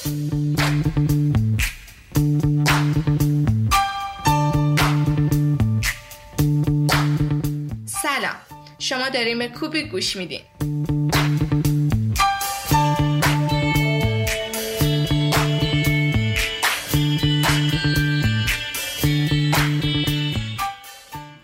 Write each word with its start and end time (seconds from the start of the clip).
سلام. 0.00 0.12
شما 8.78 9.08
داریم 9.08 9.38
به 9.38 9.48
کوبی 9.48 9.82
گوش 9.82 10.16
میدین. 10.16 10.40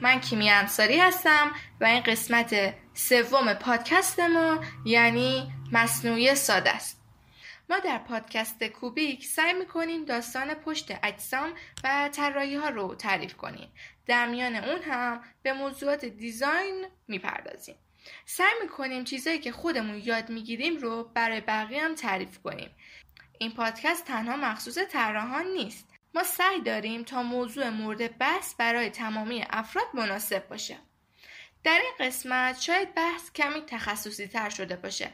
من 0.01 0.21
کیمی 0.21 0.51
انصاری 0.51 0.99
هستم 0.99 1.51
و 1.81 1.85
این 1.85 2.01
قسمت 2.01 2.75
سوم 2.95 3.55
پادکست 3.55 4.21
ما 4.21 4.61
یعنی 4.85 5.53
مصنوعی 5.73 6.35
ساده 6.35 6.71
است. 6.71 7.06
ما 7.71 7.79
در 7.79 7.99
پادکست 7.99 8.65
کوبیک 8.65 9.27
سعی 9.27 9.53
می‌کنیم 9.53 10.05
داستان 10.05 10.55
پشت 10.55 10.99
اجسام 11.03 11.55
و 11.85 12.09
طراحی 12.13 12.55
ها 12.55 12.69
رو 12.69 12.95
تعریف 12.95 13.35
کنیم. 13.35 13.73
در 14.07 14.29
میان 14.29 14.57
اون 14.57 14.83
هم 14.83 15.23
به 15.43 15.53
موضوعات 15.53 16.05
دیزاین 16.05 16.87
می‌پردازیم. 17.09 17.77
سعی 18.25 18.55
می‌کنیم 18.63 19.05
چیزایی 19.05 19.39
که 19.39 19.53
خودمون 19.53 20.03
یاد 20.05 20.31
می‌گیریم 20.31 20.77
رو 20.77 21.11
برای 21.15 21.41
بقیه 21.41 21.85
هم 21.85 21.95
تعریف 21.95 22.39
کنیم. 22.39 22.71
این 23.39 23.51
پادکست 23.55 24.05
تنها 24.05 24.37
مخصوص 24.37 24.79
طراحان 24.79 25.47
نیست. 25.47 25.89
ما 26.15 26.23
سعی 26.23 26.61
داریم 26.61 27.03
تا 27.03 27.23
موضوع 27.23 27.69
مورد 27.69 28.19
بحث 28.19 28.55
برای 28.55 28.91
تمامی 28.91 29.45
افراد 29.51 29.87
مناسب 29.95 30.49
باشه. 30.49 30.79
در 31.65 31.81
این 31.83 32.09
قسمت 32.09 32.61
شاید 32.61 32.95
بحث 32.95 33.33
کمی 33.33 33.61
تخصصی 33.61 34.27
تر 34.27 34.51
شده 34.51 34.77
باشه. 34.77 35.11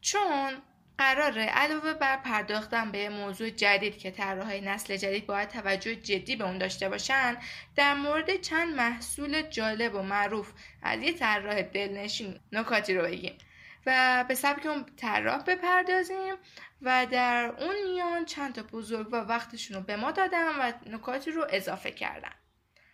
چون 0.00 0.62
قراره 0.98 1.42
علاوه 1.42 1.94
بر 1.94 2.16
پرداختن 2.16 2.92
به 2.92 3.08
موضوع 3.08 3.50
جدید 3.50 3.98
که 3.98 4.10
طراحهای 4.10 4.60
نسل 4.60 4.96
جدید 4.96 5.26
باید 5.26 5.48
توجه 5.48 5.94
جدی 5.94 6.36
به 6.36 6.44
اون 6.44 6.58
داشته 6.58 6.88
باشن 6.88 7.36
در 7.76 7.94
مورد 7.94 8.40
چند 8.40 8.74
محصول 8.74 9.42
جالب 9.42 9.94
و 9.94 10.02
معروف 10.02 10.52
از 10.82 11.02
یه 11.02 11.12
طراح 11.12 11.62
دلنشین 11.62 12.40
نکاتی 12.52 12.94
رو 12.94 13.02
بگیم 13.02 13.38
و 13.86 14.24
به 14.28 14.34
سبک 14.34 14.66
اون 14.66 14.86
طراح 14.96 15.42
بپردازیم 15.42 16.34
و 16.82 17.06
در 17.10 17.52
اون 17.58 17.74
میان 17.92 18.24
چند 18.24 18.54
تا 18.54 18.62
بزرگ 18.62 19.08
و 19.12 19.16
وقتشون 19.16 19.76
رو 19.76 19.82
به 19.82 19.96
ما 19.96 20.10
دادن 20.10 20.46
و 20.46 20.72
نکاتی 20.86 21.30
رو 21.30 21.46
اضافه 21.50 21.90
کردن. 21.90 22.32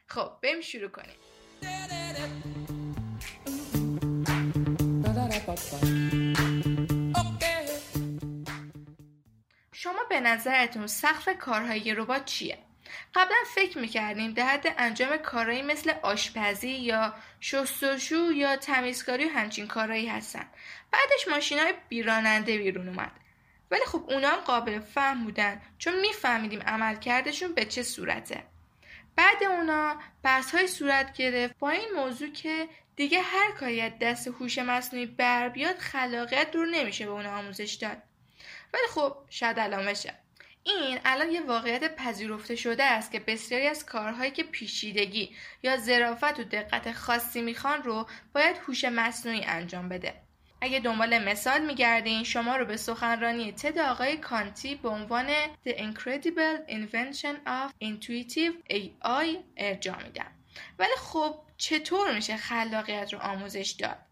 خب 0.06 0.30
بریم 0.42 0.60
شروع 0.60 0.88
کنیم. 0.88 1.16
نظرتون 10.20 10.86
سقف 10.86 11.28
کارهای 11.38 11.94
ربات 11.94 12.24
چیه؟ 12.24 12.58
قبلا 13.14 13.36
فکر 13.54 13.78
می‌کردیم 13.78 14.32
در 14.32 14.46
حد 14.46 14.74
انجام 14.78 15.16
کارهایی 15.16 15.62
مثل 15.62 15.92
آشپزی 16.02 16.70
یا 16.70 17.14
شستشو 17.40 18.32
یا 18.32 18.56
تمیزکاری 18.56 19.24
و 19.24 19.28
همچین 19.28 19.66
کارهایی 19.66 20.06
هستن. 20.06 20.46
بعدش 20.92 21.28
ماشین 21.28 21.58
های 21.58 21.74
بیراننده 21.88 22.58
بیرون 22.58 22.88
اومد. 22.88 23.12
ولی 23.70 23.84
خب 23.86 24.04
اونا 24.08 24.28
هم 24.28 24.40
قابل 24.40 24.80
فهم 24.80 25.24
بودن 25.24 25.62
چون 25.78 26.00
میفهمیدیم 26.00 26.62
عملکردشون 26.62 27.54
به 27.54 27.64
چه 27.64 27.82
صورته. 27.82 28.44
بعد 29.16 29.44
اونا 29.44 29.96
بحث 30.22 30.54
های 30.54 30.66
صورت 30.66 31.12
گرفت 31.12 31.58
با 31.58 31.70
این 31.70 31.88
موضوع 31.96 32.32
که 32.32 32.68
دیگه 32.96 33.22
هر 33.22 33.50
کاری 33.52 33.90
دست 33.90 34.28
هوش 34.28 34.58
مصنوعی 34.58 35.06
بر 35.06 35.48
بیاد 35.48 35.76
خلاقیت 35.78 36.48
رو 36.54 36.66
نمیشه 36.66 37.06
به 37.06 37.10
اونا 37.10 37.38
آموزش 37.38 37.74
داد. 37.74 38.02
ولی 38.74 38.86
خب 38.94 39.16
شاید 39.30 39.58
الان 39.58 39.86
بشه 39.86 40.14
این 40.62 40.98
الان 41.04 41.30
یه 41.30 41.40
واقعیت 41.40 41.96
پذیرفته 41.96 42.56
شده 42.56 42.84
است 42.84 43.12
که 43.12 43.20
بسیاری 43.20 43.66
از 43.66 43.86
کارهایی 43.86 44.30
که 44.30 44.42
پیچیدگی 44.42 45.36
یا 45.62 45.76
ظرافت 45.76 46.38
و 46.38 46.44
دقت 46.44 46.92
خاصی 46.92 47.42
می‌خوان 47.42 47.82
رو 47.82 48.06
باید 48.34 48.56
هوش 48.56 48.84
مصنوعی 48.84 49.44
انجام 49.44 49.88
بده. 49.88 50.14
اگه 50.60 50.80
دنبال 50.80 51.18
مثال 51.18 51.66
میگردین 51.66 52.24
شما 52.24 52.56
رو 52.56 52.64
به 52.64 52.76
سخنرانی 52.76 53.52
تد 53.52 53.78
آقای 53.78 54.16
کانتی 54.16 54.74
به 54.74 54.88
عنوان 54.88 55.26
The 55.66 55.70
Incredible 55.70 56.70
Invention 56.70 57.36
of 57.46 57.84
Intuitive 57.84 58.72
AI 58.72 59.36
ارجاع 59.56 60.02
میدم. 60.02 60.30
ولی 60.78 60.96
خب 60.98 61.40
چطور 61.56 62.14
میشه 62.14 62.36
خلاقیت 62.36 63.12
رو 63.12 63.18
آموزش 63.18 63.70
داد؟ 63.78 64.09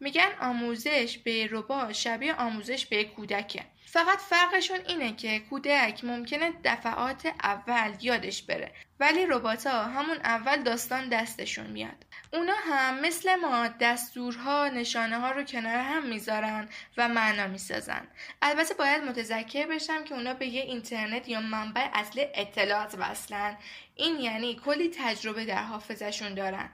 میگن 0.00 0.28
آموزش 0.40 1.18
به 1.24 1.48
ربات 1.50 1.92
شبیه 1.92 2.34
آموزش 2.34 2.86
به 2.86 3.04
کودکه. 3.04 3.64
فقط 3.86 4.18
فرقشون 4.18 4.78
اینه 4.88 5.12
که 5.12 5.38
کودک 5.38 6.04
ممکنه 6.04 6.52
دفعات 6.64 7.26
اول 7.42 7.92
یادش 8.00 8.42
بره 8.42 8.72
ولی 9.00 9.26
ربات 9.26 9.66
ها 9.66 9.84
همون 9.84 10.16
اول 10.16 10.62
داستان 10.62 11.08
دستشون 11.08 11.66
میاد. 11.66 12.06
اونا 12.32 12.54
هم 12.54 13.00
مثل 13.00 13.36
ما 13.36 13.68
دستورها 13.68 14.68
نشانه 14.68 15.18
ها 15.18 15.30
رو 15.30 15.42
کنار 15.42 15.76
هم 15.76 16.06
می‌ذارن 16.06 16.68
و 16.96 17.08
معنا 17.08 17.46
می‌سازن. 17.46 18.08
البته 18.42 18.74
باید 18.74 19.04
متذکر 19.04 19.66
بشم 19.66 20.04
که 20.04 20.14
اونا 20.14 20.34
به 20.34 20.46
یه 20.46 20.62
اینترنت 20.62 21.28
یا 21.28 21.40
منبع 21.40 21.88
اصلی 21.94 22.26
اطلاعات 22.34 22.94
وصلن. 22.98 23.56
این 23.94 24.20
یعنی 24.20 24.60
کلی 24.64 24.88
تجربه 24.98 25.44
در 25.44 25.62
حافظشون 25.62 26.34
دارن. 26.34 26.70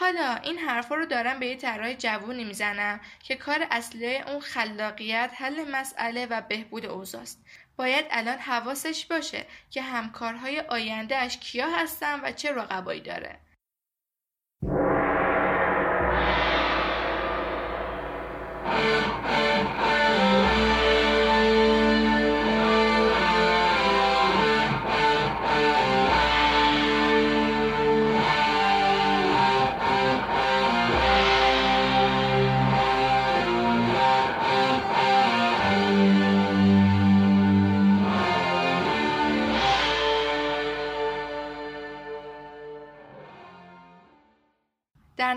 حالا 0.00 0.34
این 0.34 0.58
حرفا 0.58 0.94
رو 0.94 1.06
دارم 1.06 1.40
به 1.40 1.46
یه 1.46 1.56
طراح 1.56 1.92
جوونی 1.94 2.44
می‌زنم 2.44 3.00
که 3.22 3.36
کار 3.36 3.66
اصلی 3.70 4.16
اون 4.16 4.40
خلاقیت 4.40 5.30
حل 5.34 5.70
مسئله 5.70 6.26
و 6.26 6.40
بهبود 6.40 6.86
اوضاست 6.86 7.44
باید 7.76 8.06
الان 8.10 8.38
حواسش 8.38 9.06
باشه 9.06 9.46
که 9.70 9.82
همکارهای 9.82 10.60
آیندهش 10.60 11.36
کیا 11.36 11.66
هستن 11.70 12.20
و 12.20 12.32
چه 12.32 12.52
رقبایی 12.52 13.00
داره. 13.00 13.38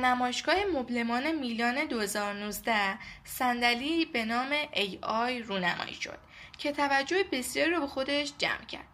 نمایشگاه 0.06 0.56
مبلمان 0.66 1.31
میلان 1.31 1.85
2019 1.85 3.00
صندلی 3.23 4.06
به 4.06 4.25
نام 4.25 4.63
AI 4.63 5.41
رونمایی 5.45 5.94
شد 5.94 6.17
که 6.57 6.72
توجه 6.72 7.23
بسیاری 7.31 7.72
رو 7.72 7.79
به 7.79 7.88
خودش 7.88 8.34
جمع 8.38 8.66
کرد. 8.66 8.88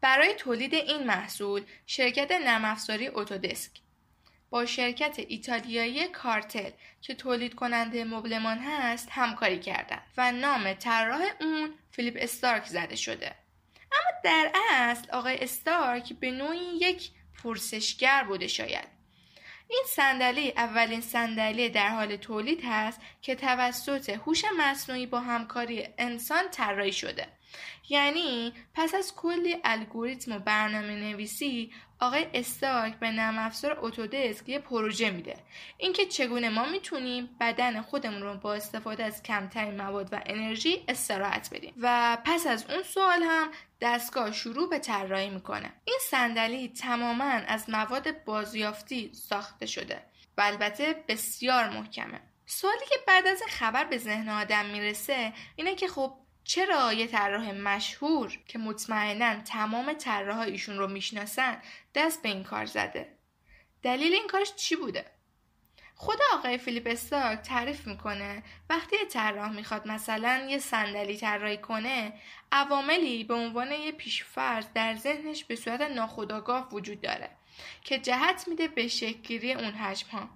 برای 0.00 0.34
تولید 0.34 0.74
این 0.74 1.02
محصول 1.02 1.62
شرکت 1.86 2.32
نرم 2.32 2.64
افزاری 2.64 3.08
اتودسک 3.08 3.70
با 4.50 4.66
شرکت 4.66 5.16
ایتالیایی 5.28 6.08
کارتل 6.08 6.70
که 7.00 7.14
تولید 7.14 7.54
کننده 7.54 8.04
مبلمان 8.04 8.58
هست 8.58 9.08
همکاری 9.10 9.58
کردند 9.58 10.02
و 10.16 10.32
نام 10.32 10.72
طراح 10.72 11.22
اون 11.40 11.74
فیلیپ 11.90 12.16
استارک 12.20 12.66
زده 12.66 12.96
شده. 12.96 13.34
اما 13.92 14.20
در 14.24 14.52
اصل 14.70 15.10
آقای 15.10 15.38
استارک 15.38 16.12
به 16.12 16.30
نوعی 16.30 16.76
یک 16.80 17.10
پرسشگر 17.42 18.24
بوده 18.24 18.46
شاید 18.46 18.99
این 19.70 19.82
صندلی 19.86 20.52
اولین 20.56 21.00
صندلی 21.00 21.68
در 21.68 21.88
حال 21.88 22.16
تولید 22.16 22.60
هست 22.64 23.00
که 23.22 23.34
توسط 23.34 24.10
هوش 24.10 24.44
مصنوعی 24.58 25.06
با 25.06 25.20
همکاری 25.20 25.88
انسان 25.98 26.44
طراحی 26.50 26.92
شده. 26.92 27.26
یعنی 27.88 28.52
پس 28.74 28.94
از 28.94 29.14
کلی 29.14 29.56
الگوریتم 29.64 30.32
و 30.32 30.38
برنامه 30.38 30.94
نویسی 30.94 31.72
آقای 32.00 32.26
استارک 32.34 32.94
به 32.98 33.10
نرم 33.10 33.38
افزار 33.38 33.78
اتودسک 33.80 34.48
یه 34.48 34.58
پروژه 34.58 35.10
میده. 35.10 35.36
اینکه 35.78 36.06
چگونه 36.06 36.48
ما 36.48 36.64
می‌تونیم 36.64 37.28
بدن 37.40 37.82
خودمون 37.82 38.22
رو 38.22 38.34
با 38.34 38.54
استفاده 38.54 39.04
از 39.04 39.22
کمترین 39.22 39.76
مواد 39.76 40.12
و 40.12 40.20
انرژی 40.26 40.84
استراحت 40.88 41.50
بدیم. 41.52 41.74
و 41.80 42.18
پس 42.24 42.46
از 42.46 42.70
اون 42.70 42.82
سوال 42.82 43.22
هم 43.22 43.50
دستگاه 43.80 44.32
شروع 44.32 44.70
به 44.70 44.78
طراحی 44.78 45.30
می‌کنه. 45.30 45.72
این 45.84 45.98
صندلی 46.10 46.68
تماما 46.68 47.24
از 47.24 47.70
مواد 47.70 48.24
بازیافتی 48.24 49.10
ساخته 49.12 49.66
شده 49.66 50.02
و 50.36 50.40
البته 50.40 51.04
بسیار 51.08 51.68
محکمه. 51.68 52.20
سوالی 52.46 52.86
که 52.90 52.96
بعد 53.06 53.26
از 53.26 53.42
خبر 53.48 53.84
به 53.84 53.98
ذهن 53.98 54.28
آدم 54.28 54.66
می‌رسه 54.66 55.32
اینه 55.56 55.74
که 55.74 55.88
خب 55.88 56.14
چرا 56.50 56.92
یه 56.92 57.06
طراح 57.06 57.52
مشهور 57.52 58.38
که 58.46 58.58
مطمئنا 58.58 59.40
تمام 59.40 59.92
طراحها 59.92 60.42
ایشون 60.42 60.78
رو 60.78 60.88
می‌شناسن 60.88 61.62
دست 61.94 62.22
به 62.22 62.28
این 62.28 62.44
کار 62.44 62.66
زده؟ 62.66 63.12
دلیل 63.82 64.12
این 64.12 64.26
کارش 64.26 64.54
چی 64.54 64.76
بوده؟ 64.76 65.04
خود 65.94 66.18
آقای 66.32 66.58
فیلیپ 66.58 66.86
استارک 66.90 67.40
تعریف 67.42 67.86
می‌کنه 67.86 68.42
وقتی 68.70 68.96
یه 68.96 69.04
طراح 69.04 69.50
می‌خواد 69.52 69.88
مثلا 69.88 70.46
یه 70.48 70.58
صندلی 70.58 71.16
طراحی 71.16 71.58
کنه 71.58 72.12
عواملی 72.52 73.24
به 73.24 73.34
عنوان 73.34 73.72
یه 73.72 73.92
پیشفرض 73.92 74.66
در 74.74 74.96
ذهنش 74.96 75.44
به 75.44 75.56
صورت 75.56 75.80
ناخودآگاه 75.80 76.68
وجود 76.72 77.00
داره 77.00 77.30
که 77.84 77.98
جهت 77.98 78.48
میده 78.48 78.68
به 78.68 78.88
شکلگیری 78.88 79.52
اون 79.52 79.72
حجم 79.72 80.08
ها 80.08 80.28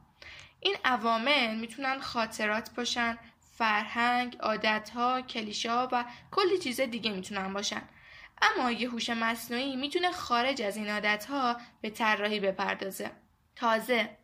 این 0.61 0.77
عوامل 0.85 1.55
می‌تونن 1.55 2.01
خاطرات 2.01 2.71
باشن 2.77 3.19
فرهنگ، 3.55 4.37
عادتها، 4.41 5.21
کلیشه 5.21 5.73
و 5.73 6.05
کلی 6.31 6.59
چیز 6.59 6.81
دیگه 6.81 7.11
می‌تونن 7.11 7.53
باشن. 7.53 7.83
اما 8.43 8.71
یه 8.71 8.91
هوش 8.91 9.11
مصنوعی 9.11 9.77
می‌تونه 9.77 10.13
خارج 10.13 10.63
از 10.63 10.77
این 10.77 10.91
عادتها 10.91 11.61
به 11.81 11.91
طراحی 11.91 12.41
بپردازه. 12.41 13.11
تازه. 13.57 14.17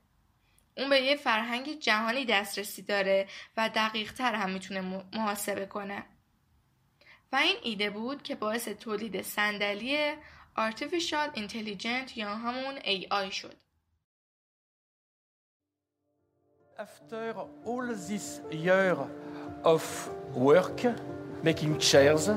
اون 0.76 0.90
به 0.90 1.00
یه 1.00 1.16
فرهنگ 1.16 1.78
جهانی 1.78 2.24
دسترسی 2.24 2.82
داره 2.82 3.28
و 3.56 3.68
دقیق 3.74 4.12
تر 4.12 4.34
هم 4.34 4.50
می‌تونه 4.50 5.04
محاسبه 5.12 5.66
کنه. 5.66 6.04
و 7.32 7.36
این 7.36 7.56
ایده 7.62 7.90
بود 7.90 8.22
که 8.22 8.34
باعث 8.34 8.68
تولید 8.68 9.22
صندلی 9.22 10.12
Artificial 10.56 11.36
Intelligent 11.36 12.16
یا 12.16 12.36
همون 12.36 12.78
AI 12.78 13.30
شد. 13.30 13.56
After 16.80 17.34
all 17.66 17.88
this 17.88 18.40
year 18.50 18.96
of 19.64 20.10
work 20.34 20.80
making 21.42 21.78
chairs, 21.78 22.30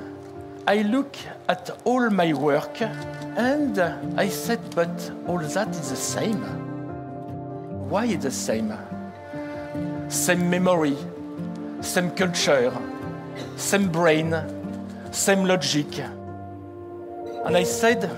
I 0.67 0.81
look 0.81 1.15
at 1.47 1.69
all 1.85 2.09
my 2.09 2.33
work 2.33 2.81
and 2.81 3.79
I 4.19 4.27
said, 4.27 4.59
but 4.75 5.11
all 5.27 5.39
that 5.39 5.69
is 5.69 5.91
the 5.91 5.95
same. 5.95 6.41
Why 7.87 8.03
is 8.07 8.23
the 8.23 8.31
same? 8.31 8.73
Same 10.09 10.49
memory, 10.49 10.97
same 11.79 12.11
culture, 12.11 12.73
same 13.55 13.87
brain, 13.87 14.35
same 15.11 15.45
logic. 15.45 15.99
And 17.45 17.55
I 17.55 17.63
said, 17.63 18.11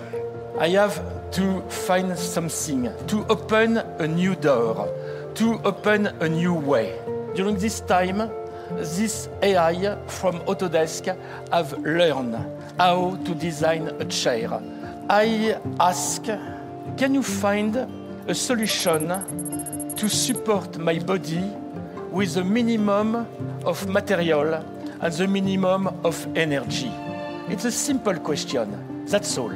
I 0.57 0.69
have 0.69 0.99
to 1.33 1.61
find 1.69 2.17
something, 2.17 2.89
to 3.09 3.25
open 3.27 3.77
a 3.77 4.07
new 4.07 4.33
door, 4.33 4.89
to 5.35 5.59
open 5.63 6.07
a 6.07 6.29
new 6.29 6.53
way. 6.53 6.97
During 7.35 7.57
this 7.57 7.81
time, 7.81 8.31
this 8.71 9.29
AI 9.41 9.97
from 10.07 10.39
Autodesk 10.41 11.15
have 11.51 11.73
learned 11.79 12.35
how 12.77 13.15
to 13.25 13.35
design 13.35 13.89
a 13.99 14.05
chair. 14.05 14.49
I 15.09 15.59
ask, 15.79 16.23
can 16.97 17.13
you 17.13 17.21
find 17.21 17.75
a 18.27 18.33
solution 18.33 19.07
to 19.95 20.09
support 20.09 20.77
my 20.77 20.99
body 20.99 21.43
with 22.09 22.33
the 22.35 22.43
minimum 22.43 23.27
of 23.65 23.87
material 23.87 24.53
and 25.01 25.13
the 25.13 25.27
minimum 25.27 25.87
of 26.03 26.27
energy? 26.35 26.91
It's 27.49 27.65
a 27.65 27.71
simple 27.71 28.15
question, 28.15 29.05
that's 29.05 29.37
all. 29.37 29.53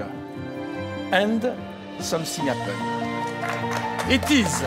And 1.11 1.41
something 1.99 2.45
happened. 2.45 4.11
It 4.11 4.29
is 4.29 4.63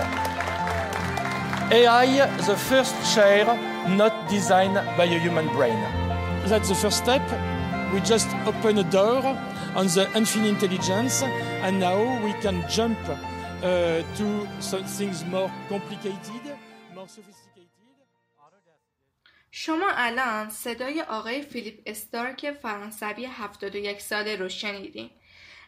AI, 1.72 2.26
the 2.48 2.56
first 2.56 2.96
chair 3.14 3.46
not 3.90 4.30
designed 4.30 4.76
by 4.98 5.06
a 5.06 5.20
human 5.20 5.48
brain. 5.50 5.80
That's 6.46 6.70
the 6.70 6.76
first 6.76 6.98
step. 7.04 7.22
We 7.94 8.00
just 8.02 8.30
open 8.46 8.78
a 8.78 8.84
door 8.84 9.24
on 9.76 9.88
the 9.88 10.10
infinite 10.16 10.50
intelligence, 10.50 11.24
and 11.66 11.80
now 11.80 12.00
we 12.26 12.34
can 12.44 12.64
jump 12.70 12.98
uh, 13.08 14.04
to 14.18 14.48
some 14.60 14.84
things 14.84 15.26
more 15.26 15.52
complicated, 15.70 16.44
more 16.96 17.08
sophisticated. 17.08 17.48
شما 19.52 19.92
الان 19.96 20.50
صدای 20.50 21.02
آقای 21.02 21.42
فیلیپ 21.42 21.82
استارک 21.86 22.52
فرانسوی 22.52 23.26
71 23.26 24.00
ساله 24.00 24.36
رو 24.36 24.50
شنیدین. 24.50 25.10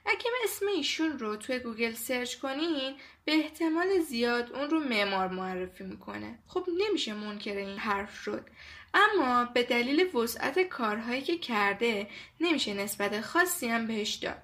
اگه 0.07 0.31
اسم 0.45 0.67
ایشون 0.67 1.19
رو 1.19 1.37
توی 1.37 1.59
گوگل 1.59 1.93
سرچ 1.93 2.35
کنین 2.35 2.97
به 3.25 3.33
احتمال 3.33 4.01
زیاد 4.01 4.53
اون 4.53 4.71
رو 4.71 4.81
معمار 4.81 5.29
معرفی 5.29 5.85
می‌کنه. 5.85 6.39
خب 6.47 6.67
نمیشه 6.79 7.15
منکر 7.15 7.57
این 7.57 7.79
حرف 7.79 8.21
شد. 8.21 8.47
اما 8.95 9.45
به 9.45 9.63
دلیل 9.63 10.17
وسعت 10.17 10.59
کارهایی 10.59 11.23
که 11.23 11.39
کرده 11.39 12.07
نمیشه 12.41 12.75
نسبت 12.75 13.21
خاصی 13.21 13.69
هم 13.69 13.87
بهش 13.87 14.15
داد. 14.15 14.43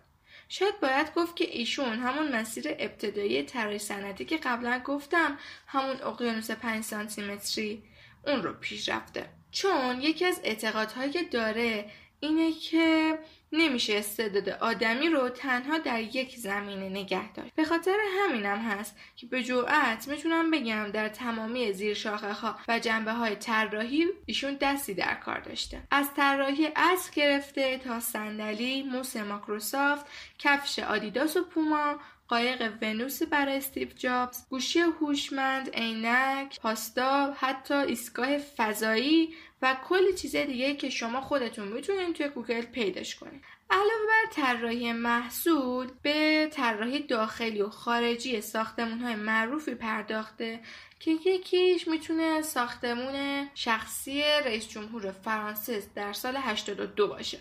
شاید 0.49 0.81
باید 0.81 1.15
گفت 1.15 1.37
که 1.37 1.59
ایشون 1.59 1.99
همون 1.99 2.37
مسیر 2.37 2.65
ابتدایی 2.69 3.43
طراحی 3.43 3.79
صنعتی 3.79 4.25
که 4.25 4.37
قبلا 4.37 4.83
گفتم 4.85 5.39
همون 5.67 6.03
اقیانوس 6.03 6.51
5 6.51 6.85
سانتیمتری 6.85 7.83
اون 8.27 8.43
رو 8.43 8.53
پیش 8.53 8.89
رفته. 8.89 9.29
چون 9.51 10.01
یکی 10.01 10.25
از 10.25 10.41
اعتقادهایی 10.45 11.11
که 11.11 11.23
داره 11.23 11.91
اینه 12.21 12.53
که 12.53 13.19
نمیشه 13.53 13.97
استعداد 13.97 14.49
آدمی 14.49 15.09
رو 15.09 15.29
تنها 15.29 15.79
در 15.79 16.01
یک 16.01 16.37
زمینه 16.37 16.89
نگه 16.89 17.33
داشت. 17.33 17.55
به 17.55 17.65
خاطر 17.65 17.97
همینم 18.19 18.59
هست 18.59 18.97
که 19.17 19.27
به 19.27 19.43
جرأت 19.43 20.09
می‌تونم 20.09 20.51
بگم 20.51 20.91
در 20.91 21.09
تمامی 21.09 21.73
زیر 21.73 21.95
شاخه 21.95 22.33
ها 22.33 22.59
و 22.69 22.79
جنبه 22.79 23.13
های 23.13 23.37
طراحی 23.37 24.07
ایشون 24.27 24.57
دستی 24.61 24.95
در 24.95 25.15
کار 25.15 25.41
داشته. 25.41 25.83
از 25.91 26.15
طراحی 26.15 26.69
اسب 26.77 27.15
گرفته 27.15 27.79
تا 27.79 28.01
صندلی 28.01 28.83
موس 28.83 29.17
ماکروسافت 29.17 30.07
کفش 30.39 30.79
آدیداس 30.79 31.37
و 31.37 31.45
پوما 31.45 31.97
قایق 32.29 32.73
ونوس 32.83 33.23
برای 33.23 33.57
استیو 33.57 33.89
جابز 33.97 34.49
گوشی 34.51 34.79
هوشمند 34.81 35.71
عینک 35.75 36.61
پاستا 36.61 37.35
حتی 37.41 37.75
ایستگاه 37.75 38.39
فضایی 38.39 39.35
و 39.63 39.77
کلی 39.89 40.15
چیز 40.15 40.37
دیگه 40.37 40.75
که 40.75 40.91
شما 40.91 41.21
خودتون 41.21 41.69
می‌تونید 41.69 42.17
توی 42.17 42.29
گوگل 42.29 42.61
پیداش 42.61 43.17
کنید. 43.17 43.45
علاوه 43.71 44.07
بر 44.09 44.33
طراحی 44.33 44.93
محصول 44.93 45.91
به 46.03 46.49
طراحی 46.53 47.03
داخلی 47.03 47.63
و 47.63 47.69
خارجی 47.69 48.41
ساختمون 48.41 48.99
های 48.99 49.15
معروفی 49.15 49.75
پرداخته 49.75 50.61
که 51.01 51.11
یکیش 51.11 51.89
می‌تونه 51.89 52.43
ساختمون 52.43 53.47
شخصی 53.55 54.23
رئیس 54.23 54.69
جمهور 54.69 55.13
فرانسه 55.13 55.83
در 55.95 56.13
سال 56.13 56.37
82 56.37 57.09
باشه. 57.09 57.39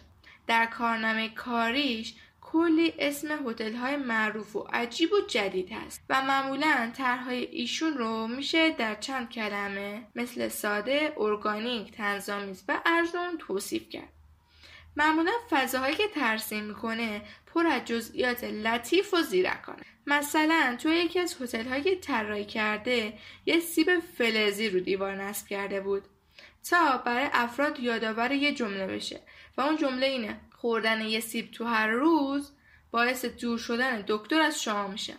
در 0.47 0.65
کارنامه 0.65 1.29
کاریش 1.29 2.13
کلی 2.51 2.93
اسم 2.99 3.49
هتل 3.49 3.73
های 3.73 3.95
معروف 3.95 4.55
و 4.55 4.59
عجیب 4.59 5.13
و 5.13 5.21
جدید 5.27 5.71
هست 5.71 6.01
و 6.09 6.21
معمولا 6.21 6.91
طرحهای 6.97 7.45
ایشون 7.45 7.97
رو 7.97 8.27
میشه 8.27 8.69
در 8.69 8.95
چند 8.95 9.29
کلمه 9.29 10.07
مثل 10.15 10.47
ساده، 10.47 11.13
ارگانیک، 11.17 11.91
تنظامیز 11.91 12.63
و 12.67 12.81
ارزون 12.85 13.37
توصیف 13.39 13.89
کرد. 13.89 14.09
معمولا 14.97 15.31
فضاهایی 15.49 15.95
که 15.95 16.07
ترسیم 16.07 16.63
می‌کنه 16.63 17.21
پر 17.53 17.67
از 17.67 17.85
جزئیات 17.85 18.43
لطیف 18.43 19.13
و 19.13 19.21
زیرکانه. 19.21 19.83
مثلا 20.07 20.77
توی 20.81 20.95
یکی 20.95 21.19
از 21.19 21.41
هتل 21.41 21.65
هایی 21.67 21.95
طراحی 21.95 22.45
کرده 22.45 23.13
یه 23.45 23.59
سیب 23.59 23.99
فلزی 23.99 24.69
رو 24.69 24.79
دیوار 24.79 25.15
نصب 25.15 25.47
کرده 25.47 25.81
بود. 25.81 26.03
تا 26.69 26.97
برای 26.97 27.29
افراد 27.33 27.79
یادآور 27.79 28.31
یه 28.31 28.53
جمله 28.53 28.87
بشه. 28.87 29.21
و 29.57 29.61
اون 29.61 29.77
جمله 29.77 30.05
اینه. 30.05 30.39
خوردن 30.61 31.01
یه 31.01 31.19
سیب 31.19 31.51
تو 31.51 31.65
هر 31.65 31.87
روز 31.87 32.51
باعث 32.91 33.25
دور 33.25 33.57
شدن 33.57 34.03
دکتر 34.07 34.41
از 34.41 34.61
شما 34.61 34.87
میشه. 34.87 35.13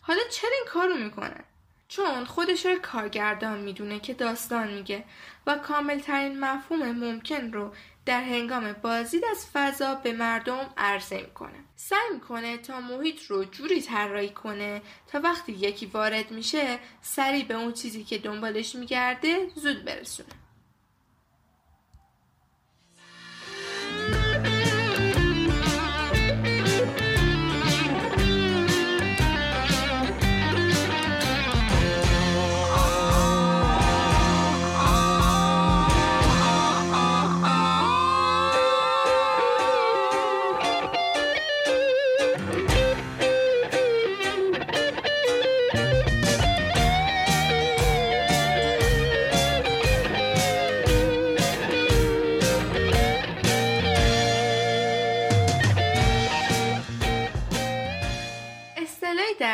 حالا 0.00 0.20
چرا 0.30 0.50
این 0.50 0.64
کارو 0.68 0.94
می‌کنه؟ 0.94 1.44
چون 1.88 2.24
خودش 2.24 2.66
رو 2.66 2.78
کارگردان 2.78 3.60
می‌دونه 3.60 4.00
که 4.00 4.14
داستان 4.14 4.74
میگه 4.74 5.04
و 5.46 5.54
کاملترین 5.54 6.40
مفهوم 6.40 6.90
ممکن 6.90 7.52
رو 7.52 7.74
در 8.06 8.20
هنگام 8.22 8.72
بازدید 8.72 9.24
از 9.30 9.46
فضا 9.52 9.94
به 9.94 10.12
مردم 10.12 10.70
عرضه 10.76 11.20
می‌کنه. 11.20 11.58
سعی 11.76 12.08
می‌کنه 12.14 12.58
تا 12.58 12.80
محیط 12.80 13.22
رو 13.22 13.44
جوری 13.44 13.82
طراحی 13.82 14.30
کنه 14.30 14.82
تا 15.06 15.20
وقتی 15.20 15.52
یکی 15.52 15.86
وارد 15.86 16.30
میشه 16.30 16.78
سریع 17.02 17.44
به 17.44 17.54
اون 17.54 17.72
چیزی 17.72 18.04
که 18.04 18.18
دنبالش 18.18 18.74
میگرده 18.74 19.48
زود 19.54 19.84
برسونه. 19.84 20.41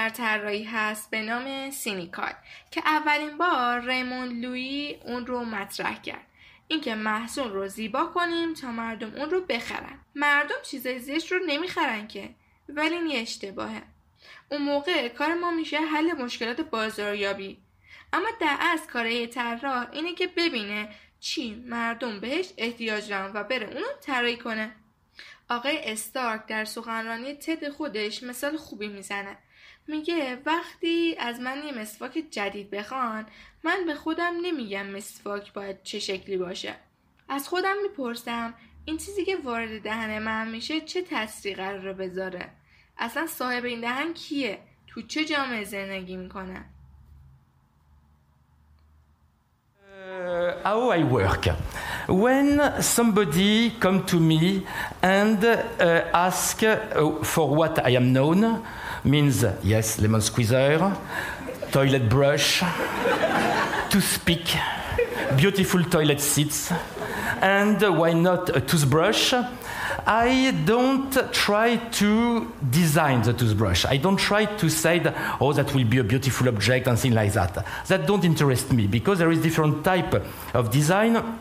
در 0.08 0.14
طراحی 0.14 0.64
هست 0.64 1.10
به 1.10 1.22
نام 1.22 1.70
سینیکال 1.70 2.32
که 2.70 2.82
اولین 2.86 3.38
بار 3.38 3.80
ریمون 3.80 4.28
لویی 4.28 4.94
اون 5.04 5.26
رو 5.26 5.44
مطرح 5.44 6.02
کرد. 6.02 6.26
اینکه 6.68 6.94
محصول 6.94 7.52
رو 7.52 7.68
زیبا 7.68 8.04
کنیم 8.04 8.54
تا 8.54 8.70
مردم 8.70 9.14
اون 9.14 9.30
رو 9.30 9.40
بخرن. 9.40 9.98
مردم 10.14 10.54
چیزای 10.62 10.98
زشت 10.98 11.32
رو 11.32 11.38
نمی‌خرن 11.46 12.08
که 12.08 12.30
ولی 12.68 12.94
این 12.94 13.06
یه 13.06 13.20
اشتباهه. 13.20 13.82
اون 14.50 14.62
موقع 14.62 15.08
کار 15.08 15.34
ما 15.34 15.50
میشه 15.50 15.78
حل 15.78 16.12
مشکلات 16.12 16.60
بازاریابی. 16.60 17.58
اما 18.12 18.28
در 18.40 18.56
از 18.60 18.86
کار 18.86 19.26
طراح 19.26 19.86
اینه 19.92 20.14
که 20.14 20.26
ببینه 20.26 20.88
چی 21.20 21.54
مردم 21.54 22.20
بهش 22.20 22.52
احتیاج 22.58 23.08
دارن 23.08 23.30
و 23.34 23.44
بره 23.44 23.66
اونو 23.66 23.86
طراحی 24.00 24.36
کنه. 24.36 24.72
آقای 25.50 25.78
استارک 25.92 26.46
در 26.46 26.64
سخنرانی 26.64 27.34
تد 27.34 27.68
خودش 27.68 28.22
مثال 28.22 28.56
خوبی 28.56 28.88
می‌زنه. 28.88 29.38
میگه 29.88 30.38
وقتی 30.46 31.16
از 31.18 31.40
من 31.40 31.62
یه 31.66 31.78
مسواک 31.80 32.24
جدید 32.30 32.70
بخوان 32.70 33.26
من 33.64 33.84
به 33.86 33.94
خودم 33.94 34.32
نمیگم 34.42 34.86
مسواک 34.86 35.52
باید 35.52 35.82
چه 35.82 35.98
شکلی 35.98 36.36
باشه. 36.36 36.74
از 37.28 37.48
خودم 37.48 37.74
می‌پرسم 37.82 38.54
این 38.84 38.96
چیزی 38.96 39.24
که 39.24 39.36
وارد 39.36 39.82
دهن 39.82 40.18
من 40.18 40.48
میشه 40.50 40.80
چه 40.80 41.02
تاثیری 41.02 41.54
قرار 41.54 41.92
بذاره؟ 41.92 42.48
اصلا 42.98 43.26
صاحب 43.26 43.64
این 43.64 43.80
دهن 43.80 44.12
کیه؟ 44.14 44.58
تو 44.86 45.02
چه 45.02 45.24
جامعه 45.24 45.64
زندگی 45.64 46.16
می‌کنه؟ 46.16 46.64
Uh, 50.08 50.62
how 50.64 50.90
I 50.90 51.02
work. 51.16 51.44
When 52.08 52.48
somebody 52.80 53.70
come 53.82 54.04
to 54.12 54.18
me 54.30 54.42
and 55.02 55.44
uh, 55.44 56.26
ask 56.26 56.62
uh, 56.62 56.76
for 57.32 57.46
what 57.60 57.74
I 57.88 57.90
am 58.00 58.12
known, 58.12 58.40
means 59.04 59.44
yes, 59.62 60.00
lemon 60.00 60.20
squeezer, 60.20 60.96
toilet 61.70 62.08
brush, 62.08 62.62
toothpick, 63.90 64.46
beautiful 65.36 65.82
toilet 65.84 66.20
seats, 66.20 66.72
and 67.40 67.80
why 67.96 68.12
not 68.12 68.56
a 68.56 68.60
toothbrush? 68.60 69.34
I 70.06 70.54
don't 70.64 71.12
try 71.32 71.76
to 71.76 72.52
design 72.70 73.22
the 73.22 73.34
toothbrush. 73.34 73.84
I 73.84 73.98
don't 73.98 74.16
try 74.16 74.46
to 74.46 74.68
say, 74.70 75.00
that, 75.00 75.36
oh, 75.40 75.52
that 75.52 75.74
will 75.74 75.84
be 75.84 75.98
a 75.98 76.04
beautiful 76.04 76.48
object 76.48 76.86
and 76.86 76.98
things 76.98 77.14
like 77.14 77.34
that. 77.34 77.66
That 77.88 78.06
don't 78.06 78.24
interest 78.24 78.72
me 78.72 78.86
because 78.86 79.18
there 79.18 79.30
is 79.30 79.42
different 79.42 79.84
type 79.84 80.14
of 80.54 80.70
design 80.70 81.38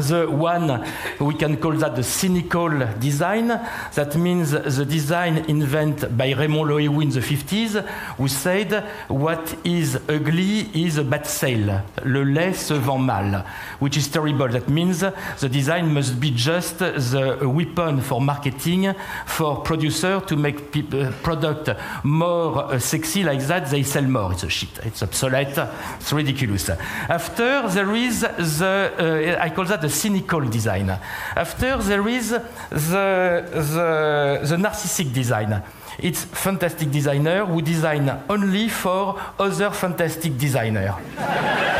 the 0.00 0.26
one 0.30 0.84
we 1.20 1.34
can 1.34 1.56
call 1.56 1.72
that 1.72 1.96
the 1.96 2.02
cynical 2.02 2.70
design. 2.98 3.48
That 3.94 4.16
means 4.16 4.50
the 4.50 4.84
design 4.84 5.38
invented 5.48 6.16
by 6.16 6.32
Raymond 6.32 6.70
Loewy 6.70 7.02
in 7.02 7.10
the 7.10 7.20
50s, 7.20 7.86
who 8.16 8.28
said 8.28 8.84
what 9.08 9.56
is 9.64 9.96
ugly 10.08 10.70
is 10.74 10.98
a 10.98 11.04
bad 11.04 11.26
sale. 11.26 11.82
Le 12.04 12.24
lait 12.24 12.54
se 12.54 12.78
vend 12.78 13.06
mal, 13.06 13.44
which 13.78 13.96
is 13.96 14.08
terrible. 14.08 14.48
That 14.48 14.68
means 14.68 15.00
the 15.00 15.48
design 15.48 15.92
must 15.92 16.20
be 16.20 16.30
just 16.30 16.78
the 16.78 17.38
weapon 17.42 18.00
for 18.00 18.20
marketing 18.20 18.94
for 19.26 19.62
producer 19.62 20.20
to 20.20 20.36
make 20.36 20.70
people, 20.72 21.12
product 21.22 21.70
more 22.04 22.64
uh, 22.64 22.78
sexy 22.78 23.22
like 23.22 23.40
that. 23.46 23.70
They 23.70 23.82
sell 23.82 24.04
more. 24.04 24.32
It's 24.32 24.42
a 24.42 24.50
shit. 24.50 24.78
It's 24.84 25.02
obsolete. 25.02 25.58
It's 25.98 26.12
ridiculous. 26.12 26.68
After 26.68 27.68
there 27.68 27.94
is 27.94 28.20
the 28.20 29.36
uh, 29.38 29.42
I 29.42 29.50
call 29.50 29.64
that 29.64 29.85
the 29.86 29.92
cynical 29.92 30.40
design. 30.40 30.90
After 31.36 31.76
there 31.78 32.08
is 32.08 32.30
the, 32.30 32.42
the, 32.70 34.40
the 34.50 34.56
narcissistic 34.56 35.12
design. 35.12 35.62
It's 35.98 36.24
fantastic 36.24 36.90
designer 36.90 37.46
who 37.46 37.62
design 37.62 38.10
only 38.28 38.68
for 38.68 39.18
other 39.38 39.70
fantastic 39.70 40.36
designer. 40.36 40.94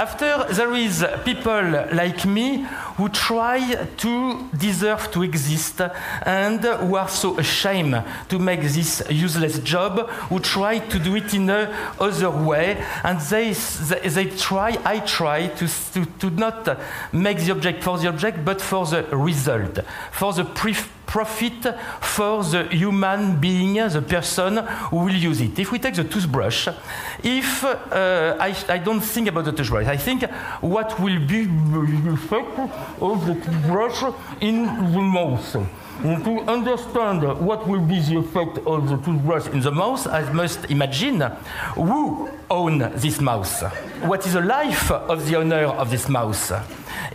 After 0.00 0.46
there 0.54 0.74
is 0.74 1.04
people 1.24 1.86
like 1.92 2.24
me 2.24 2.66
who 3.00 3.08
try 3.08 3.86
to 3.96 4.46
deserve 4.54 5.10
to 5.10 5.22
exist 5.22 5.80
and 6.26 6.60
who 6.60 6.96
are 6.96 7.08
so 7.08 7.38
ashamed 7.38 8.04
to 8.28 8.38
make 8.38 8.60
this 8.60 9.02
useless 9.08 9.58
job, 9.60 10.06
who 10.28 10.38
try 10.38 10.78
to 10.78 10.98
do 10.98 11.16
it 11.16 11.32
in 11.32 11.48
a 11.48 11.60
other 11.98 12.30
way, 12.30 12.76
and 13.02 13.18
they, 13.32 13.54
they, 13.88 14.08
they 14.16 14.26
try, 14.36 14.78
I 14.84 14.98
try 15.00 15.46
to, 15.46 15.66
to, 15.94 16.04
to 16.20 16.28
not 16.28 16.78
make 17.10 17.38
the 17.38 17.52
object 17.52 17.82
for 17.82 17.96
the 17.96 18.08
object, 18.08 18.44
but 18.44 18.60
for 18.60 18.84
the 18.84 19.02
result, 19.16 19.78
for 20.12 20.34
the 20.34 20.44
pre 20.44 20.74
profit 21.10 21.74
for 22.00 22.44
the 22.44 22.68
human 22.70 23.40
being, 23.40 23.74
the 23.74 24.00
person 24.00 24.58
who 24.90 24.96
will 24.98 25.20
use 25.30 25.40
it. 25.40 25.58
If 25.58 25.72
we 25.72 25.80
take 25.80 25.94
the 25.94 26.04
toothbrush, 26.04 26.68
if 27.24 27.64
uh, 27.64 28.36
I, 28.38 28.54
I, 28.68 28.78
don't 28.78 29.00
think 29.00 29.26
about 29.26 29.44
the 29.44 29.52
toothbrush, 29.52 29.86
I 29.86 29.96
think 29.96 30.22
what 30.60 31.00
will 31.00 31.18
be 31.26 31.46
of 33.00 33.26
the 33.26 33.34
toothbrush 33.34 34.02
in 34.40 34.64
the 34.92 35.00
mouth. 35.00 35.56
And 36.02 36.24
to 36.24 36.40
understand 36.50 37.22
what 37.40 37.68
will 37.68 37.82
be 37.82 38.00
the 38.00 38.16
effect 38.18 38.58
of 38.66 38.88
the 38.88 38.96
toothbrush 38.96 39.48
in 39.48 39.60
the 39.60 39.70
mouth, 39.70 40.06
I 40.06 40.32
must 40.32 40.70
imagine 40.70 41.20
who 41.74 42.30
own 42.48 42.78
this 42.96 43.20
mouse. 43.20 43.62
What 44.02 44.26
is 44.26 44.32
the 44.32 44.40
life 44.40 44.90
of 44.90 45.26
the 45.28 45.36
owner 45.36 45.66
of 45.66 45.90
this 45.90 46.08
mouse? 46.08 46.52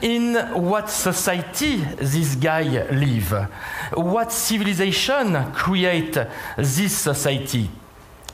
In 0.03 0.35
what 0.53 0.89
society 0.91 1.77
this 1.97 2.35
guy 2.35 2.63
live? 2.91 3.49
What 3.95 4.31
civilization 4.31 5.51
create 5.53 6.17
this 6.57 6.95
society? 6.95 7.69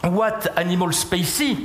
what 0.03 0.57
animal 0.57 0.91
species 0.91 1.59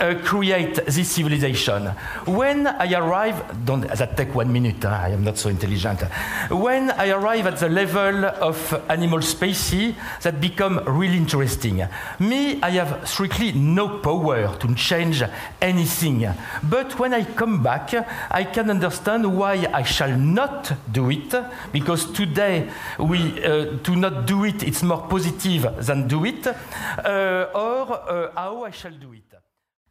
uh, 0.00 0.14
create 0.24 0.84
this 0.86 1.10
civilization. 1.10 1.86
When 2.26 2.66
I 2.66 2.92
arrive, 2.94 3.64
don't 3.64 3.82
that 3.82 4.16
take 4.16 4.34
one 4.34 4.52
minute, 4.52 4.82
huh? 4.82 4.88
I 4.88 5.10
am 5.10 5.24
not 5.24 5.38
so 5.38 5.48
intelligent. 5.48 6.02
When 6.50 6.90
I 6.90 7.10
arrive 7.10 7.46
at 7.46 7.58
the 7.58 7.68
level 7.68 8.24
of 8.24 8.84
animal 8.88 9.22
species, 9.22 9.94
that 10.22 10.40
become 10.40 10.80
really 10.86 11.16
interesting. 11.16 11.86
Me, 12.18 12.60
I 12.62 12.70
have 12.70 13.08
strictly 13.08 13.52
no 13.52 13.98
power 13.98 14.56
to 14.58 14.74
change 14.74 15.22
anything. 15.60 16.26
But 16.62 16.98
when 16.98 17.14
I 17.14 17.24
come 17.24 17.62
back, 17.62 17.94
I 18.30 18.44
can 18.44 18.70
understand 18.70 19.36
why 19.36 19.68
I 19.72 19.82
shall 19.82 20.16
not 20.16 20.72
do 20.92 21.10
it, 21.10 21.34
because 21.72 22.12
today 22.12 22.68
we 22.98 23.42
uh, 23.42 23.78
to 23.82 23.96
not 23.96 24.26
do 24.26 24.44
it, 24.44 24.62
it's 24.62 24.82
more 24.82 25.06
positive 25.08 25.84
than 25.84 26.08
do 26.08 26.24
it. 26.24 26.46
Uh, 26.46 27.46
or 27.54 28.30
how 28.34 28.64
I 28.64 28.70
shall 28.70 28.92
do 28.92 29.12
it. 29.12 29.35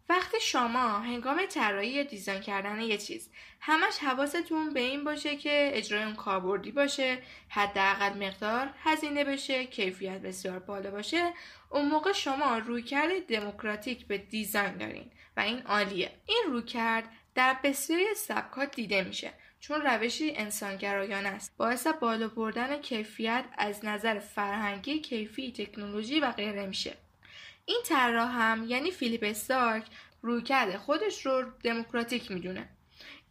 وقتی 0.09 0.37
شما 0.41 0.99
هنگام 0.99 1.45
طراحی 1.45 1.89
یا 1.89 2.03
دیزاین 2.03 2.41
کردن 2.41 2.81
یه 2.81 2.97
چیز 2.97 3.29
همش 3.59 3.97
حواستون 3.97 4.73
به 4.73 4.79
این 4.79 5.03
باشه 5.03 5.35
که 5.35 5.71
اجرای 5.73 6.03
اون 6.03 6.15
کاربردی 6.15 6.71
باشه 6.71 7.17
حداقل 7.49 8.27
مقدار 8.27 8.69
هزینه 8.83 9.23
بشه 9.23 9.65
کیفیت 9.65 10.21
بسیار 10.21 10.59
بالا 10.59 10.91
باشه 10.91 11.33
اون 11.69 11.87
موقع 11.87 12.11
شما 12.11 12.57
رویکرد 12.57 13.27
دموکراتیک 13.27 14.07
به 14.07 14.17
دیزاین 14.17 14.77
دارین 14.77 15.11
و 15.37 15.39
این 15.39 15.61
عالیه. 15.61 16.11
این 16.25 16.43
رویکرد 16.47 17.09
در 17.35 17.57
بسیاری 17.63 18.15
سبکات 18.15 18.75
دیده 18.75 19.03
میشه 19.03 19.33
چون 19.59 19.81
روشی 19.81 20.31
انسانگرایانه 20.35 21.29
است. 21.29 21.57
باعث 21.57 21.87
بالا 21.87 22.27
بردن 22.27 22.81
کیفیت 22.81 23.45
از 23.57 23.85
نظر 23.85 24.19
فرهنگی 24.19 24.99
کیفی 24.99 25.51
تکنولوژی 25.51 26.19
و 26.19 26.31
غیره 26.31 26.65
میشه. 26.65 27.04
این 27.65 27.81
طراح 27.85 28.31
هم 28.31 28.65
یعنی 28.67 28.91
فیلیپ 28.91 29.23
استارک 29.23 29.85
رویکرد 30.21 30.77
خودش 30.77 31.25
رو 31.25 31.43
دموکراتیک 31.63 32.31
می‌دونه. 32.31 32.69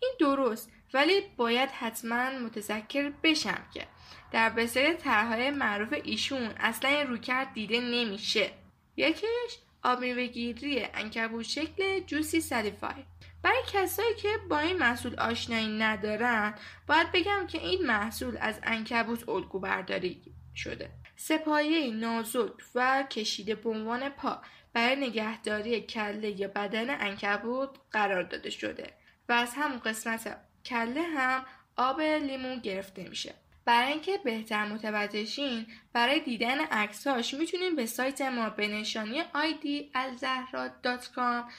این 0.03 0.13
درست 0.21 0.71
ولی 0.95 1.21
باید 1.37 1.71
حتما 1.71 2.31
متذکر 2.31 3.13
بشم 3.23 3.67
که 3.75 3.87
در 4.33 4.51
بسیاری 4.51 4.95
طرحهای 4.95 5.51
معروف 5.51 5.95
ایشون 6.05 6.43
اصلا 6.57 6.91
این 6.91 7.07
رویکرد 7.07 7.53
دیده 7.53 7.81
نمیشه. 7.81 8.51
یکیش 8.97 9.59
آب 9.83 10.01
میوهگیری 10.01 10.85
انکبوت 10.95 11.45
شکل 11.47 12.01
جوسی 12.01 12.41
سلیفای 12.41 13.05
برای 13.43 13.63
کسایی 13.73 14.15
که 14.15 14.29
با 14.49 14.59
این 14.59 14.79
محصول 14.79 15.15
آشنایی 15.15 15.79
ندارن 15.79 16.55
باید 16.87 17.13
بگم 17.13 17.47
که 17.47 17.59
این 17.59 17.87
محصول 17.87 18.39
از 18.41 18.61
انکبوت 18.63 19.29
الگو 19.29 19.61
برداری 19.61 20.23
شده. 20.55 20.91
سپایه 21.17 21.95
نازک 21.95 22.53
و 22.75 23.05
کشیده 23.11 23.55
به 23.55 23.71
عنوان 23.71 24.09
پا 24.09 24.43
برای 24.73 24.97
نگهداری 24.97 25.81
کله 25.81 26.49
بدن 26.49 27.01
انکبوت 27.01 27.71
قرار 27.91 28.23
داده 28.23 28.51
شده 28.51 28.91
و 29.29 29.33
از 29.33 29.55
همون 29.57 29.79
قسمت 29.79 30.37
کله 30.65 31.03
هم 31.03 31.45
آب 31.77 32.01
لیمون 32.01 32.59
گرفته 32.59 33.09
میشه. 33.09 33.35
برای 33.65 33.93
اینکه 33.93 34.19
بهتر 34.25 34.65
متوجه 34.65 35.25
شین 35.25 35.67
برای 35.93 36.21
دیدن 36.21 36.61
عکساش 36.61 37.35
می‌تونین 37.35 37.77
به 37.77 37.87
سایت 37.87 38.21
ما 38.21 38.51
به 38.51 38.69
نشانی 38.69 39.23
آیدی 39.35 39.91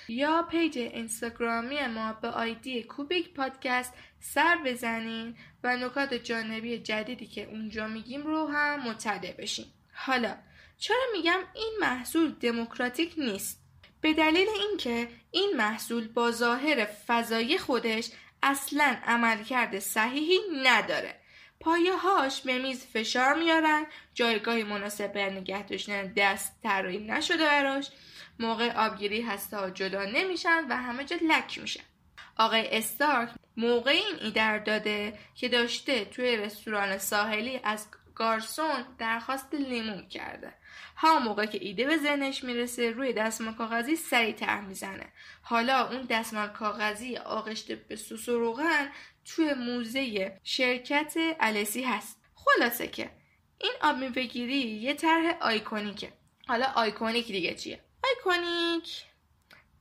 یا 0.08 0.48
پیج 0.52 0.78
اینستاگرامی 0.78 1.88
ما 1.88 2.14
به 2.14 2.28
آیدی 2.28 2.84
کوبیک 2.84 3.34
پادکست 3.34 3.94
سر 4.20 4.58
بزنین 4.66 5.36
و 5.64 5.78
نکات 5.78 6.14
جانبی 6.14 6.78
جدیدی 6.78 7.28
که 7.28 7.44
اونجا 7.44 7.88
میگیم 7.88 8.24
رو 8.24 8.48
هم 8.48 8.90
مطلع 8.90 9.34
بشین. 9.38 9.66
حالا 9.94 10.38
چرا 10.78 11.04
میگم 11.14 11.40
این 11.54 11.74
محصول 11.80 12.32
دموکراتیک 12.32 13.14
نیست؟ 13.18 13.62
به 14.02 14.14
دلیل 14.14 14.48
اینکه 14.50 15.08
این 15.32 15.54
محصول 15.56 16.08
با 16.08 16.32
ظاهر 16.32 16.86
فضایی 16.86 17.58
خودش 17.58 18.10
اصلا 18.44 18.98
عملکرد 19.06 19.80
صحیحی 19.80 20.40
نداره. 20.64 21.25
پایه 21.66 21.98
هاش 21.98 22.42
به 22.42 22.58
میز 22.58 22.86
فشار 22.86 23.34
میارن. 23.34 23.86
جایگاهی 24.14 24.64
مناسب 24.64 25.14
برای 25.14 25.34
نگه 25.34 25.64
داشتن 25.64 26.14
دست 26.18 26.60
طراحی 26.64 26.98
نشده 26.98 27.46
براش. 27.46 27.90
موقع 28.40 28.86
آبگیری 28.86 29.22
هسته 29.22 29.58
ها 29.58 29.70
جدا 29.70 30.04
نمیشن 30.04 30.66
و 30.70 30.76
همه 30.78 31.04
جا 31.04 31.18
لک 31.22 31.60
میشن. 31.60 31.84
آقای 32.38 32.78
استارک 32.78 33.30
موقع 33.58 33.92
این 33.92 34.16
ایدر 34.22 34.60
داده 34.60 35.20
که 35.36 35.50
داشته 35.50 36.06
توی 36.06 36.38
رستوران 36.38 36.98
ساحلی 36.98 37.60
از 37.64 37.88
گارسون 38.16 38.86
درخواست 38.98 39.54
لیمون 39.54 40.08
کرده. 40.08 40.54
همون 40.98 41.20
موقع 41.20 41.46
که 41.46 41.58
ایده 41.62 41.86
به 41.86 41.98
ذهنش 41.98 42.44
می‌رسه 42.44 42.92
روی 42.92 43.14
دستمال 43.14 43.54
کاغذی 43.54 43.96
سریع 43.96 44.33
طرح 44.33 44.62
می‌زنه. 44.62 45.06
حالا 45.42 45.90
اون 45.90 46.02
دستمال 46.02 46.48
کاغذی 46.48 47.18
آغشته 47.18 47.76
به 47.76 47.96
سس 47.96 48.30
و 48.30 48.40
روغن 48.40 48.92
توی 49.26 49.54
موزه 49.54 50.40
شرکت 50.44 51.14
Alessi 51.40 51.84
هست. 51.84 52.22
خلاصه 52.36 52.88
که 52.88 53.12
این 53.58 53.74
آبمیوه‌گیری 53.82 54.58
یه 54.58 54.94
طرح 54.94 55.38
iconic 55.42 55.96
ه. 55.96 56.14
حالا 56.48 56.66
iconic 56.66 57.28
دیگه 57.28 57.56
چیه؟ 57.56 57.80
iconic. 58.04 59.04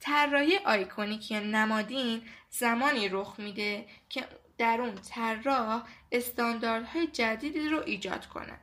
طراحی 0.00 0.56
iconic 0.56 1.30
یا 1.30 1.40
نمادین 1.40 2.22
زمانی 2.50 3.08
رخ 3.08 3.34
میده 3.38 3.86
که 4.08 4.28
در 4.58 4.80
اون 4.80 4.94
طراح 4.94 5.86
استانداردهای 6.12 7.06
جدیدی 7.06 7.68
رو 7.68 7.82
ایجاد 7.86 8.26
کنه. 8.26 8.60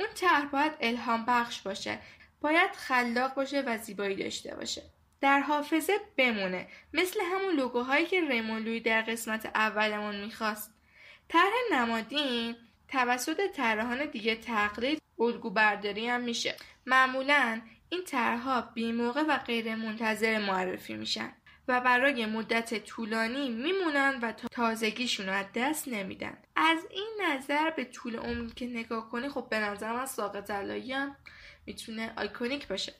اون 0.00 0.08
طرح 0.14 0.44
باید 0.44 0.72
الهام 0.80 1.24
بخش 1.24 1.60
باشه. 1.60 1.98
باید 2.40 2.70
خلاق 2.70 3.34
باشه 3.34 3.60
و 3.60 3.78
زیبایی 3.78 4.16
داشته 4.16 4.54
باشه. 4.54 4.82
در 5.20 5.40
حافظه 5.40 5.92
بمونه 6.16 6.68
مثل 6.92 7.20
همون 7.32 7.54
لوگوهایی 7.54 8.06
که 8.06 8.28
ریمون 8.28 8.62
لوی 8.62 8.80
در 8.80 9.02
قسمت 9.02 9.46
اولمون 9.46 10.24
می‌خواست. 10.24 10.74
طرح 11.28 11.52
نمادین 11.72 12.56
توسط 12.88 13.40
طراحان 13.54 14.06
دیگه 14.06 14.36
تقلید 14.36 15.02
الگو 15.18 15.50
برداری 15.50 16.08
هم 16.08 16.20
میشه. 16.20 16.56
معمولا 16.86 17.60
این 17.88 18.04
طرحها 18.04 18.60
بیموقع 18.60 19.22
و 19.22 19.38
غیر 19.38 19.74
منتظر 19.74 20.38
معرفی 20.38 20.94
میشن 20.94 21.32
و 21.68 21.80
برای 21.80 22.26
مدت 22.26 22.84
طولانی 22.84 23.48
میمونن 23.48 24.18
و 24.22 24.32
تازگیشون 24.32 25.26
رو 25.26 25.32
از 25.32 25.46
دست 25.54 25.88
نمیدن. 25.88 26.38
از 26.56 26.78
این 26.90 27.20
نظر 27.22 27.70
به 27.70 27.84
طول 27.84 28.16
عمری 28.16 28.52
که 28.56 28.66
نگاه 28.66 29.10
کنی 29.10 29.28
خب 29.28 29.48
به 29.50 29.58
نظرم 29.58 29.96
از 29.96 30.10
ساقط 30.10 30.50
هم 30.50 31.16
می‌تونه 31.66 32.12
iconic 32.16 32.68
باشه 32.68 32.94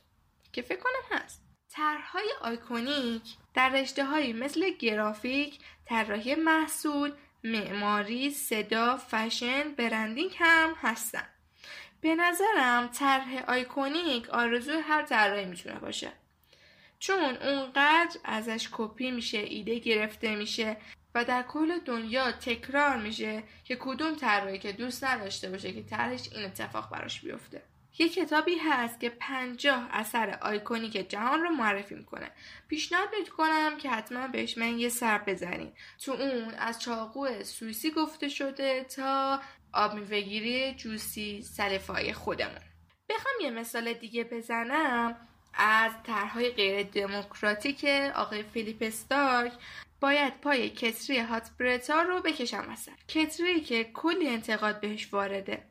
که 0.52 0.62
فکر 0.62 0.80
کنم 0.80 1.18
هست. 1.18 1.47
طرحهای 1.78 2.28
iconic 2.40 3.22
در 3.54 3.68
رشته 3.68 4.04
هایی 4.04 4.32
مثل 4.32 4.70
گرافیک، 4.70 5.58
طراحی 5.86 6.34
محصول، 6.34 7.12
معماری، 7.44 8.30
صدا، 8.30 8.96
fashion، 8.96 9.72
branding 9.76 10.36
هم 10.38 10.74
هستن. 10.80 11.28
به 12.00 12.14
نظرم 12.14 12.86
طرح 12.86 13.44
آیکونیک 13.48 14.30
آرزوی 14.30 14.76
هر 14.76 15.02
طراحی 15.02 15.44
می‌تونه 15.44 15.78
باشه. 15.78 16.12
چون 16.98 17.36
اونقدر 17.36 18.18
ازش 18.24 18.68
کپی 18.72 19.10
میشه 19.10 19.38
ایده 19.38 19.78
گرفته 19.78 20.36
میشه 20.36 20.76
و 21.14 21.24
در 21.24 21.42
کل 21.42 21.78
دنیا 21.78 22.32
تکرار 22.32 22.96
میشه 22.96 23.42
که 23.64 23.76
کدوم 23.80 24.14
طراحی 24.14 24.58
که 24.58 24.72
دوست 24.72 25.04
نداشته 25.04 25.50
باشه 25.50 25.72
که 25.72 25.82
طرحش 25.82 26.28
این 26.32 26.44
اتفاق 26.44 26.90
براش 26.90 27.20
بیفته 27.20 27.62
یه 27.98 28.08
کتابی 28.08 28.54
هست 28.58 29.00
که 29.00 29.08
پنجاه 29.08 29.88
اثر 29.90 30.38
iconic 30.42 31.10
جهان 31.10 31.40
رو 31.40 31.50
معرفی 31.50 31.94
می‌کنه. 31.94 32.30
پیشنهاد 32.68 33.08
می‌کنم 33.20 33.78
که 33.78 33.90
حتما 33.90 34.28
بهش 34.28 34.58
من 34.58 34.78
یه 34.78 34.88
سر 34.88 35.18
بزنین. 35.18 35.72
تو 36.04 36.12
اون 36.12 36.54
از 36.54 36.80
چاقو 36.80 37.42
سوئیسی 37.42 37.90
گفته 37.90 38.28
شده 38.28 38.84
تا 38.84 39.40
آب 39.72 39.94
میوه‌گیری 39.94 40.74
Juicy 40.74 41.42
Salif 41.42 42.12
خودمون. 42.12 42.60
بخوام 43.10 43.34
یه 43.42 43.50
مثال 43.50 43.92
دیگه 43.92 44.24
بزنم. 44.24 45.28
از 45.54 45.92
طرحهای 46.06 46.50
غیر 46.50 46.82
دموکراتیک 46.82 47.84
آقای 48.14 48.42
فیلیپ 48.42 48.76
استارک 48.80 49.52
باید 50.00 50.40
پای 50.40 50.70
کتری 50.70 51.18
Hot 51.18 51.46
Bertaa 51.46 52.02
رو 52.02 52.20
بکشم 52.20 52.66
وسط 52.72 52.92
کتری 53.08 53.60
که 53.60 53.84
کلی 53.84 54.28
انتقاد 54.28 54.80
بهش 54.80 55.12
وارده. 55.12 55.62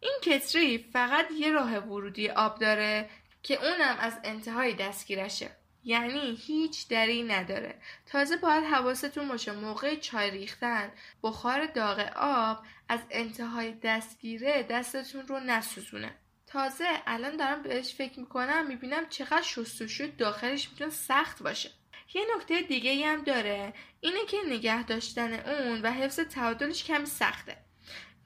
این 0.00 0.12
کتری 0.22 0.88
فقط 0.92 1.26
یه 1.30 1.50
راه 1.50 1.78
ورودی 1.78 2.28
آب 2.28 2.58
داره 2.58 3.10
که 3.42 3.66
اونم 3.66 3.96
از 4.00 4.18
انتهای 4.24 4.74
دستگیرشه. 4.74 5.50
یعنی 5.84 6.38
هیچ 6.46 6.88
دری 6.88 7.22
نداره. 7.22 7.74
تازه 8.06 8.36
باید 8.36 8.64
حواستون 8.64 9.28
باشه 9.28 9.52
موقع 9.52 9.94
چای 9.96 10.30
ریختن 10.30 10.92
بخار 11.22 11.66
داغ 11.66 12.12
آب 12.16 12.64
از 12.88 13.00
انتهای 13.10 13.72
دستگیره 13.72 14.62
دستتون 14.62 15.26
رو 15.26 15.40
نسوزونه. 15.40 16.16
تازه 16.46 16.84
الان 17.06 17.36
دارم 17.36 17.62
بهش 17.62 17.94
فکر 17.94 18.20
می‌کنم 18.20 18.66
می‌بینم 18.66 19.08
چقدر 19.08 19.42
شستشو 19.42 20.06
داخلش 20.18 20.70
می‌تونه 20.70 20.90
سخت 20.90 21.42
باشه. 21.42 21.70
یه 22.14 22.22
نکته 22.36 22.62
دیگه 22.62 23.06
هم 23.06 23.22
داره 23.22 23.74
اینه 24.00 24.26
که 24.28 24.36
نگه 24.48 24.82
داشتن 24.82 25.32
اون 25.32 25.82
و 25.82 25.90
حفظ 25.90 26.20
تعادلش 26.20 26.84
کمی 26.84 27.06
سخته. 27.06 27.56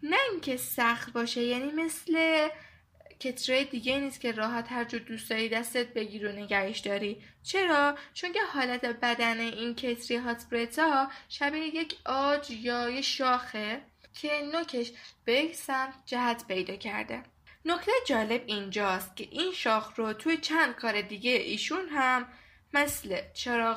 نه 0.05 0.17
اینکه 0.31 0.57
سخت 0.57 1.13
باشه 1.13 1.43
یعنی 1.43 1.73
مثل 1.73 2.49
کتره 3.21 3.65
دیگه 3.65 3.99
نیست 3.99 4.21
که 4.21 4.33
راحت 4.33 4.73
هر 4.73 4.85
جور 4.85 5.01
دوست 5.01 5.31
داری 5.31 5.49
دستت 5.49 5.95
بگیر 5.95 6.27
و 6.27 6.33
نگهش 6.33 6.79
داری. 6.79 7.23
چرا؟ 7.43 7.99
چون 8.15 8.33
که 8.33 8.41
حالت 8.53 8.85
بدن 8.85 9.41
این 9.41 9.75
کتری 9.75 10.17
هاتبرتا 10.17 11.11
شبیه 11.29 11.75
یک 11.75 11.97
آج 12.05 12.51
یا 12.51 12.91
یه 12.91 13.03
شاخه 13.03 13.83
که 14.15 14.43
نوکش 14.53 14.93
به 15.25 15.33
یک 15.33 15.55
سمت 15.55 15.95
جهت 16.07 16.47
پیدا 16.47 16.77
کرده. 16.77 17.23
نکته 17.65 17.93
جالب 18.07 18.43
اینجاست 18.47 19.17
که 19.17 19.29
این 19.31 19.53
شاخ 19.53 19.95
رو 19.97 20.13
توی 20.13 20.37
چند 20.37 20.75
کار 20.75 21.01
دیگه 21.01 21.31
ایشون 21.31 21.89
هم 21.89 22.27
مثل 22.73 23.21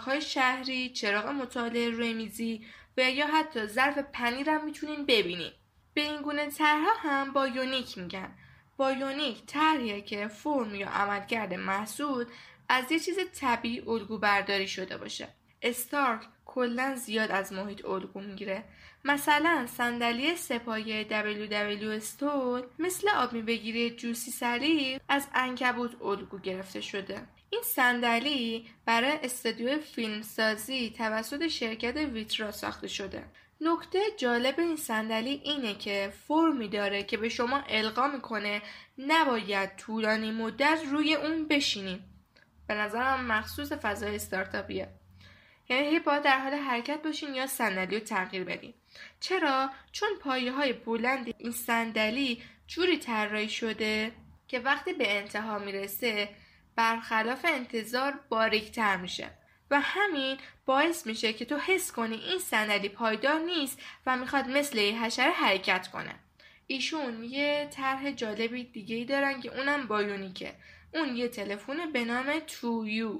های 0.05 0.21
شهری، 0.21 0.89
چراغ 0.89 1.27
مطالعه 1.27 1.89
روی 1.89 2.13
میزی 2.13 2.65
و 2.97 3.11
یا 3.11 3.27
حتی 3.27 3.67
ظرف 3.67 3.97
پنیر 3.97 4.49
هم 4.49 4.65
می‌تونین 4.65 5.05
ببینین. 5.05 5.51
به 5.97 6.03
این 6.03 6.21
گونه 6.21 6.49
طرحها 6.49 6.93
هم 6.99 7.33
bionic 7.33 7.97
میگن. 7.97 8.29
bionic 8.77 9.45
طرحیه 9.45 10.01
که 10.01 10.27
فرم 10.27 10.75
یا 10.75 10.89
عملکرد 10.89 11.53
محصول 11.53 12.25
از 12.69 12.91
یه 12.91 12.99
چیز 12.99 13.17
طبیعی 13.39 13.79
الگو 13.79 14.17
برداری 14.17 14.67
شده 14.67 14.97
باشه. 14.97 15.27
استارک 15.61 16.21
کلا 16.45 16.95
زیاد 16.95 17.31
از 17.31 17.53
محیط 17.53 17.85
الگو 17.85 18.19
می‌گیره 18.19 18.63
مثلا 19.05 19.67
صندلی 19.67 20.35
سه‌پایه 20.35 21.07
WW 21.09 21.83
stool 21.83 22.61
مثل 22.79 23.09
آب 23.09 23.37
میوه 23.37 23.63
گیری 23.63 23.89
Juicy 23.89 24.31
Salif 24.31 24.99
از 25.09 25.27
عنکبوت 25.33 26.01
الگو 26.01 26.39
گرفته 26.39 26.81
شده 26.81 27.27
این 27.49 27.61
صندلی 27.63 28.65
برای 28.85 29.19
استودیو 29.23 29.79
فیلمسازی 29.79 30.89
توسط 30.97 31.47
شرکت 31.47 31.97
ویترا 31.97 32.51
ساخته 32.51 32.87
شده 32.87 33.23
نکته 33.61 33.99
جالب 34.17 34.59
این 34.59 34.75
صندلی 34.75 35.41
اینه 35.43 35.75
که 35.75 36.13
فرمی 36.27 36.67
داره 36.67 37.03
که 37.03 37.17
به 37.17 37.29
شما 37.29 37.63
القا 37.69 38.07
می‌کنه. 38.07 38.61
نباید 38.97 39.75
طولانی 39.75 40.31
مدت 40.31 40.79
روی 40.91 41.15
اون 41.15 41.47
بشینیم. 41.47 42.03
به 42.67 42.73
نظرم 42.73 43.25
مخصوص 43.25 43.71
فضای 43.71 44.15
استارتاپیه. 44.15 44.89
یعنی 45.69 45.87
هی 45.87 45.99
باید 45.99 46.23
در 46.23 46.39
حال 46.39 46.53
حرکت 46.53 47.01
باشین 47.01 47.35
یا 47.35 47.47
صندلی 47.47 47.99
رو 47.99 48.05
تغییر 48.05 48.43
بدین. 48.43 48.73
چرا؟ 49.19 49.69
چون 49.91 50.09
پایه 50.21 50.51
های 50.51 50.73
بلند 50.73 51.33
این 51.37 51.51
صندلی 51.51 52.41
جوری 52.67 52.97
طراحی 52.97 53.49
شده 53.49 54.11
که 54.47 54.59
وقتی 54.59 54.93
به 54.93 55.17
انتها 55.17 55.59
می‌رسه 55.59 56.29
برخلاف 56.75 57.45
انتظار 57.49 58.19
باریکتر 58.29 58.97
میشه. 58.97 59.29
و 59.71 59.79
همین 59.81 60.37
باعث 60.65 61.07
میشه 61.07 61.33
که 61.33 61.45
تو 61.45 61.57
حس 61.57 61.91
کنی 61.91 62.15
این 62.15 62.39
صندلی 62.39 62.89
پایدار 62.89 63.39
نیست 63.39 63.81
و 64.05 64.17
می‌خواد 64.17 64.47
مثل 64.47 64.77
یه 64.77 65.03
حشره 65.03 65.31
حرکت 65.31 65.87
کنه. 65.87 66.15
ایشون 66.67 67.23
یه 67.23 67.67
طرح 67.71 68.11
جالبی 68.11 68.63
دیگه 68.63 68.95
ای 68.95 69.05
دارن 69.05 69.41
که 69.41 69.57
اونم 69.57 69.87
بایونیکه. 69.87 70.55
اون 70.93 71.15
یه 71.15 71.27
تلفن 71.27 71.91
به 71.91 72.05
نام 72.05 72.39
تویو. 72.39 73.19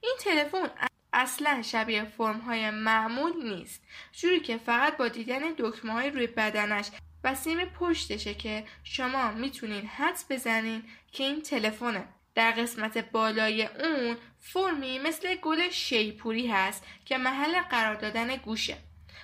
این 0.00 0.16
تلفن 0.20 0.70
اصلا 1.12 1.62
شبیه 1.62 2.04
فرم 2.04 2.38
های 2.38 2.70
معمول 2.70 3.32
نیست. 3.42 3.82
جوری 4.12 4.40
که 4.40 4.56
فقط 4.56 4.96
با 4.96 5.08
دیدن 5.08 5.40
دکمه 5.58 5.92
های 5.92 6.10
روی 6.10 6.26
بدنش 6.26 6.90
و 7.24 7.34
سیم 7.34 7.64
پشتشه 7.64 8.34
که 8.34 8.64
شما 8.84 9.30
می‌تونین 9.30 9.86
حدس 9.86 10.24
بزنین 10.30 10.82
که 11.12 11.24
این 11.24 11.42
تلفنه. 11.42 12.08
در 12.34 12.50
قسمت 12.50 12.98
بالای 12.98 13.62
اون 13.66 14.16
فرمی 14.40 14.98
مثل 14.98 15.34
گل 15.34 15.70
شیپوری 15.70 16.46
هست 16.46 16.84
که 17.04 17.18
محل 17.18 17.60
قرار 17.60 17.94
دادن 17.94 18.36
گوشه. 18.36 18.76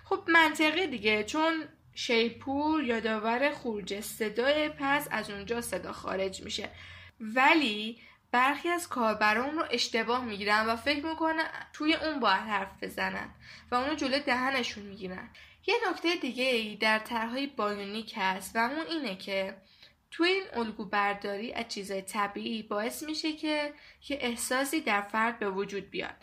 خب 0.05 0.25
منطقی 0.29 0.87
دیگه 0.87 1.25
چون 1.25 1.64
شیپور 1.94 2.85
یادآور 2.85 3.51
خروج 3.51 4.01
صدای 4.01 4.68
پس 4.68 5.09
از 5.11 5.31
اونجا 5.31 5.61
صدا 5.61 5.92
خارج 5.92 6.42
میشه. 6.42 6.68
ولی 7.21 8.01
برخی 8.33 8.68
از 8.68 8.88
کاربران 8.88 9.55
رو 9.55 9.64
اشتباه 9.71 10.25
می‌گیرن 10.25 10.66
و 10.66 10.77
فکر 10.77 11.07
می‌کنن 11.07 11.44
توی 11.73 11.94
اون 11.94 12.21
باید 12.21 12.40
حرف 12.40 12.83
بزنن 12.83 13.31
و 13.71 13.75
اونو 13.75 13.94
جلو 13.94 14.18
دهنشون 14.18 14.85
می‌گیرن. 14.85 15.31
یه 15.66 15.75
نکته 15.90 16.16
دیگه 16.16 16.44
ای 16.44 16.77
در 16.77 16.99
طرحهای 16.99 17.47
بایونیک 17.47 18.14
هست 18.16 18.57
و 18.57 18.59
اون 18.59 18.87
اینه 18.87 19.16
که 19.16 19.57
توی 20.11 20.29
این 20.29 20.44
الگو 20.53 20.85
برداری 20.85 21.53
از 21.53 21.68
چیزای 21.68 22.03
طبیعی 22.03 22.62
باعث 22.62 23.03
میشه 23.03 23.33
که 23.33 23.73
یه 24.09 24.18
احساسی 24.21 24.81
در 24.81 25.01
فرد 25.01 25.38
به 25.38 25.51
وجود 25.51 25.90
بیاد. 25.90 26.16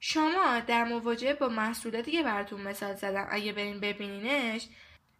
شما 0.00 0.60
در 0.60 0.84
مواجهه 0.84 1.34
با 1.34 1.48
محصولاتی 1.48 2.12
که 2.12 2.22
براتون 2.22 2.60
مثال 2.60 2.94
زدم 2.94 3.28
اگه 3.30 3.52
برین 3.52 3.80
ببینینش 3.80 4.68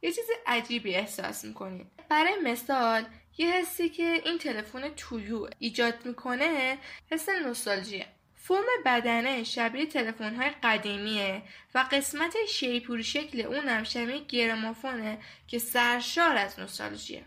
یه 0.02 0.12
چیز 0.12 0.24
عجیبی 0.46 0.94
احساس 0.94 1.44
می‌کنید. 1.44 1.86
برای 2.08 2.34
مثال 2.44 3.04
یه 3.38 3.52
حسی 3.52 3.88
که 3.88 4.22
این 4.24 4.38
تلفن 4.38 4.88
تویو 4.88 5.48
ایجاد 5.58 6.06
می‌کنه 6.06 6.78
حس 7.10 7.28
نوستالژیه. 7.28 8.06
فرم 8.36 8.66
بدنه 8.84 9.44
شبیه 9.44 9.86
تلفن 9.86 10.34
های 10.34 10.50
قدیمیه 10.62 11.42
و 11.74 11.84
قسمت 11.90 12.34
شیپور 12.48 13.02
شکل 13.02 13.40
اونم 13.40 13.84
شبیه 13.84 14.24
گرمافونه 14.24 15.18
که 15.46 15.58
سرشار 15.58 16.36
از 16.36 16.60
نوستالژیه. 16.60 17.24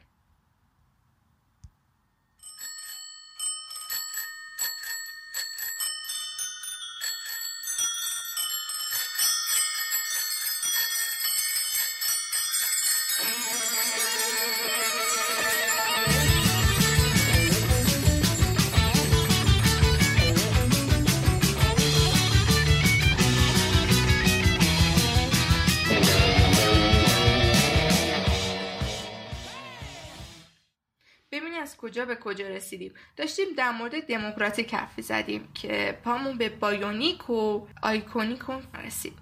کجا 31.77 32.05
به 32.05 32.15
کجا 32.15 32.47
رسیدیم. 32.47 32.93
داشتیم 33.17 33.45
در 33.57 33.71
مورد 33.71 34.07
دموکراتیک 34.07 34.73
حرف 34.73 35.01
زدیم 35.01 35.47
که 35.53 35.99
پامون 36.03 36.37
به 36.37 36.49
bionic 36.49 37.29
و 37.29 37.67
iconic 37.81 38.41
رسید. 38.83 39.13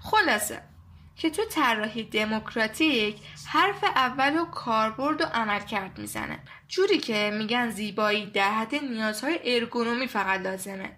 خلاصه 0.00 0.62
که 1.16 1.30
تو 1.30 1.44
طراحی 1.44 2.04
دموکراتیک 2.04 3.16
حرف 3.48 3.84
اول 3.84 4.38
رو 4.38 4.44
کاربرد 4.44 5.20
و 5.20 5.24
عملکرد 5.24 5.98
می‌زنه. 5.98 6.38
جوری 6.68 6.98
که 6.98 7.30
میگن 7.38 7.70
زیبایی 7.70 8.26
در 8.26 8.50
حد 8.50 8.74
نیازهای 8.74 9.40
ارگونومی 9.44 10.06
فقط 10.06 10.40
لازمه. 10.40 10.96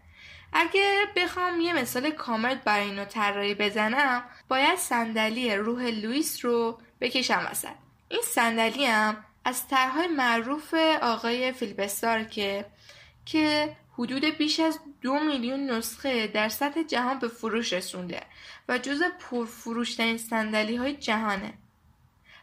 اگه 0.52 1.06
بخوام 1.16 1.60
یه 1.60 1.72
مثال 1.72 2.10
کامل 2.10 2.54
برای 2.54 2.84
این 2.84 2.92
نوع 2.92 3.04
طراحی 3.04 3.54
بزنم 3.54 4.22
باید 4.48 4.78
صندلی 4.78 5.56
روح 5.56 5.82
لوئیس 5.82 6.44
رو 6.44 6.80
بکشم 7.00 7.48
وسط. 7.50 7.74
این 8.08 8.22
صندلی 8.24 8.86
هم 8.86 9.24
از 9.44 9.68
طرحهای 9.68 10.06
معروف 10.06 10.74
آقای 11.02 11.52
فیلبستار 11.52 12.24
که 12.24 12.66
که 13.24 13.76
حدود 13.98 14.24
بیش 14.24 14.60
از 14.60 14.78
دو 15.00 15.18
میلیون 15.18 15.70
نسخه 15.70 16.26
در 16.26 16.48
سطح 16.48 16.82
جهان 16.82 17.18
به 17.18 17.28
فروش 17.28 17.72
رسونده 17.72 18.22
و 18.68 18.78
جز 18.78 19.02
پرفروشترین 19.20 20.18
سندلی 20.18 20.76
های 20.76 20.96
جهانه. 20.96 21.52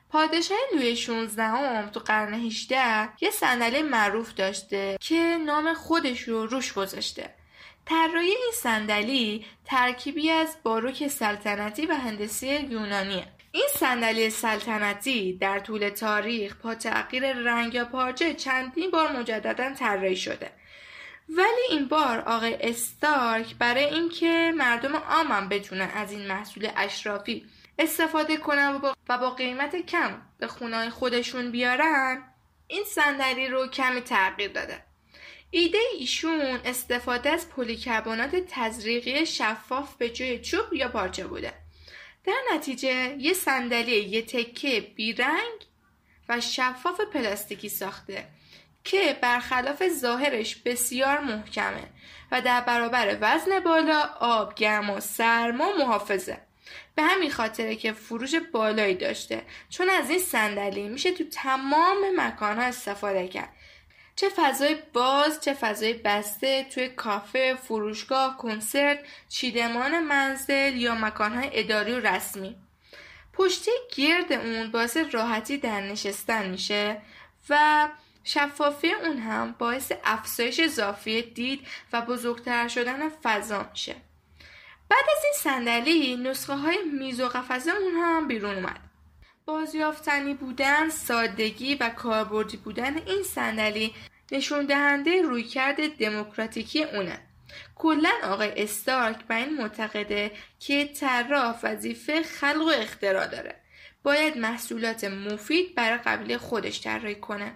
پادشاه 0.10 0.57
لوی 0.75 0.95
16 0.95 1.43
هم 1.43 1.89
تو 1.89 1.99
قرن 1.99 2.33
18 2.33 3.10
یه 3.21 3.31
صندلی 3.31 3.81
معروف 3.81 4.33
داشته 4.33 4.97
که 4.99 5.38
نام 5.45 5.73
خودش 5.73 6.21
رو 6.21 6.45
روش 6.45 6.73
گذاشته. 6.73 7.33
طراحی 7.86 8.27
این 8.27 8.51
صندلی 8.53 9.45
ترکیبی 9.65 10.31
از 10.31 10.57
باروک 10.63 11.07
سلطنتی 11.07 11.86
و 11.86 11.93
هندسی 11.93 12.47
یونانیه. 12.47 13.27
این 13.58 13.67
صندلی 13.76 14.30
سلطنتی 14.30 15.34
در 15.34 15.60
طول 15.60 15.89
تاریخ 15.89 16.56
با 16.56 16.76
تغییر 16.76 17.34
رنگ 17.34 17.74
یا 17.74 17.86
پارچه 17.86 18.34
چندین 18.34 18.91
بار 18.91 19.12
مجددا 19.12 19.74
طراحی 19.74 20.15
شده. 20.15 20.52
ولی 21.30 21.62
این 21.70 21.88
بار 21.88 22.20
آقای 22.20 22.58
استارک 22.62 23.56
برای 23.56 23.84
اینکه 23.84 24.54
مردم 24.58 24.96
عامم 24.96 25.50
بتونن 25.50 25.89
از 25.96 26.12
این 26.12 26.28
محصول 26.28 26.70
اشرافی 26.76 27.46
استفاده 27.80 28.38
کنن 28.38 28.82
و 29.10 29.17
با 29.17 29.30
قیمت 29.30 29.76
کم 29.76 30.22
به 30.38 30.48
خونه 30.48 30.89
خودشون 30.89 31.52
بیارن 31.52 32.24
این 32.67 32.84
صندلی 32.84 33.48
رو 33.48 33.67
کمی 33.67 34.02
تغییر 34.02 34.52
داده. 34.52 34.84
ایده 35.52 35.80
ایشون 36.00 36.60
استفاده 36.65 37.30
از 37.30 37.50
پلیکربنات 37.50 38.36
تزریقی 38.36 39.26
شفاف 39.26 39.96
به 39.96 40.10
جای 40.10 40.39
چوب 40.39 40.74
یا 40.74 40.88
پارچه 40.88 41.28
بوده. 41.28 41.66
در 42.27 42.55
نتیجه 42.55 43.15
یه 43.19 43.33
صندلی 43.33 43.99
یه 43.99 44.21
تکه 44.21 44.81
بیرنگ 44.95 45.67
و 46.29 46.41
شفاف 46.41 47.01
پلاستیکی 47.01 47.69
ساخته 47.69 48.25
که 48.83 49.17
برخلاف 49.21 49.87
ظاهرش 49.87 50.55
بسیار 50.55 51.19
محکمه 51.19 51.83
و 52.31 52.41
در 52.41 52.61
برابر 52.61 53.17
وزن 53.21 53.59
بالا 53.59 54.01
آب 54.19 54.55
گرم 54.55 54.89
و 54.89 54.99
سرما 54.99 55.73
محافظه. 55.79 56.37
به 56.95 57.03
همین 57.03 57.31
خاطره 57.31 57.75
که 57.75 57.91
فروش 57.91 58.35
بالایی 58.35 58.95
داشته. 58.95 59.41
چون 59.69 59.89
از 59.89 60.09
این 60.09 60.19
صندلی 60.19 60.87
میشه 60.87 61.11
تو 61.11 61.23
تمام 61.23 61.97
مکانها 62.15 62.63
استفاده 62.63 63.27
کرد. 63.27 63.53
چه 64.17 64.30
فضای 64.36 64.75
باز 64.93 65.41
چه 65.41 65.53
فضای 65.53 65.93
بسته 65.93 66.63
توی 66.63 66.89
کافه، 66.89 67.56
فروشگاه، 67.63 68.38
کنسرت، 68.38 68.99
چیدمان 69.30 69.99
منزل 69.99 70.77
یا 70.77 70.95
مکانهای 70.95 71.49
اداری 71.53 71.93
و 71.93 71.99
رسمی. 71.99 72.56
پشتی 73.34 73.71
گرد 73.95 74.34
اون 74.34 74.71
باعث 74.71 74.97
راحتی 75.12 75.58
در 75.58 75.82
نشستن 75.82 76.49
میشه 76.49 77.01
و 77.49 77.88
شفافی 78.23 78.93
اون 78.93 79.17
هم 79.17 79.56
باعث 79.60 79.91
افزایش 80.03 80.60
اضافی 80.60 81.21
دید 81.21 81.67
و 81.93 82.01
بزرگتر 82.01 82.67
شدن 82.67 83.10
فضا 83.10 83.67
میشه. 83.71 83.95
بعد 84.89 85.06
از 85.17 85.23
این 85.23 85.34
صندلی 85.36 86.15
نسخه 86.15 86.56
های 86.56 86.77
میز 86.99 87.21
و 87.21 87.27
قفسه 87.27 87.71
اون 87.71 87.93
هم 87.95 88.27
بیرون 88.27 88.56
اومد. 88.56 88.87
بازیافتنی 89.47 90.33
بودن، 90.33 90.89
سادگی 90.89 91.75
و 91.75 91.89
کاربردی 91.89 92.57
بودن 92.57 92.97
این 92.97 93.23
صندلی 93.23 93.95
نشون 94.31 94.65
دهنده 94.65 95.21
رویکرد 95.21 95.97
دموکراتیکی 95.97 96.83
اونه. 96.83 97.19
کلا 97.75 98.12
آقای 98.23 98.63
استارک 98.63 99.25
به 99.25 99.36
این 99.36 99.57
معتقده 99.57 100.31
که 100.60 100.86
طراح 100.86 101.60
وظیفه 101.63 102.23
خلق 102.23 102.62
و 102.62 102.81
اختراع 102.81 103.27
داره. 103.27 103.55
باید 104.03 104.38
محصولات 104.38 105.03
مفید 105.03 105.75
برای 105.75 105.97
قبیله 105.97 106.38
خودش 106.38 106.81
طراحی 106.81 107.15
کنه. 107.15 107.53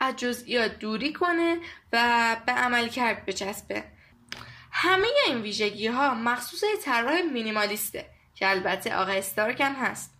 از 0.00 0.16
جزئیات 0.16 0.78
دوری 0.78 1.12
کنه 1.12 1.58
و 1.92 2.36
به 2.46 2.52
عمل 2.52 2.88
کرد 2.88 3.26
بچسبه. 3.26 3.84
همه 4.72 5.06
این 5.26 5.40
ویژگی 5.40 5.86
ها 5.86 6.14
مخصوص 6.14 6.60
طراح 6.84 7.22
مینیمالیسته 7.22 8.06
که 8.34 8.50
البته 8.50 8.96
آقای 8.96 9.18
استارک 9.18 9.60
هم 9.60 9.72
هست. 9.72 10.15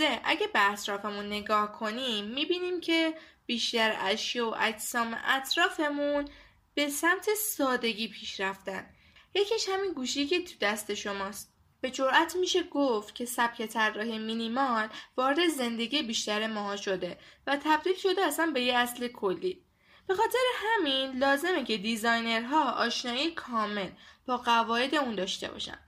امروزه 0.00 0.20
اگه 0.24 0.46
به 0.46 0.70
اطرافمون 0.70 1.26
نگاه 1.26 1.72
کنیم 1.72 2.24
می‌بینیم 2.24 2.80
که 2.80 3.14
بیشتر 3.46 3.96
اشیا 4.00 4.50
و 4.50 4.54
اجسام 4.58 5.18
اطرافمون 5.24 6.28
به 6.74 6.88
سمت 6.88 7.28
سادگی 7.34 8.08
پیش 8.08 8.40
رفتن. 8.40 8.86
یکیش 9.34 9.68
همین 9.68 9.92
گوشی 9.92 10.26
که 10.26 10.42
تو 10.44 10.54
دست 10.60 10.94
شماست. 10.94 11.52
به 11.80 11.90
جرأت 11.90 12.36
میشه 12.36 12.62
گفت 12.62 13.14
که 13.14 13.24
سبک 13.24 13.66
طراحی 13.66 14.18
مینیمال 14.18 14.88
وارد 15.16 15.48
زندگی 15.48 16.02
بیشتر 16.02 16.46
ماها 16.46 16.76
شده 16.76 17.18
و 17.46 17.58
تبدیل 17.64 17.94
شده 17.94 18.22
اصلا 18.22 18.46
به 18.46 18.60
یه 18.60 18.74
اصل 18.74 19.08
کلی. 19.08 19.64
به 20.06 20.14
خاطر 20.14 20.38
همین 20.64 21.18
لازمه 21.18 21.64
که 21.64 21.76
دیزاینرها 21.76 22.70
آشنایی 22.72 23.30
کامل 23.30 23.90
با 24.26 24.36
قواعد 24.36 24.94
اون 24.94 25.14
داشته 25.14 25.48
باشن. 25.48 25.78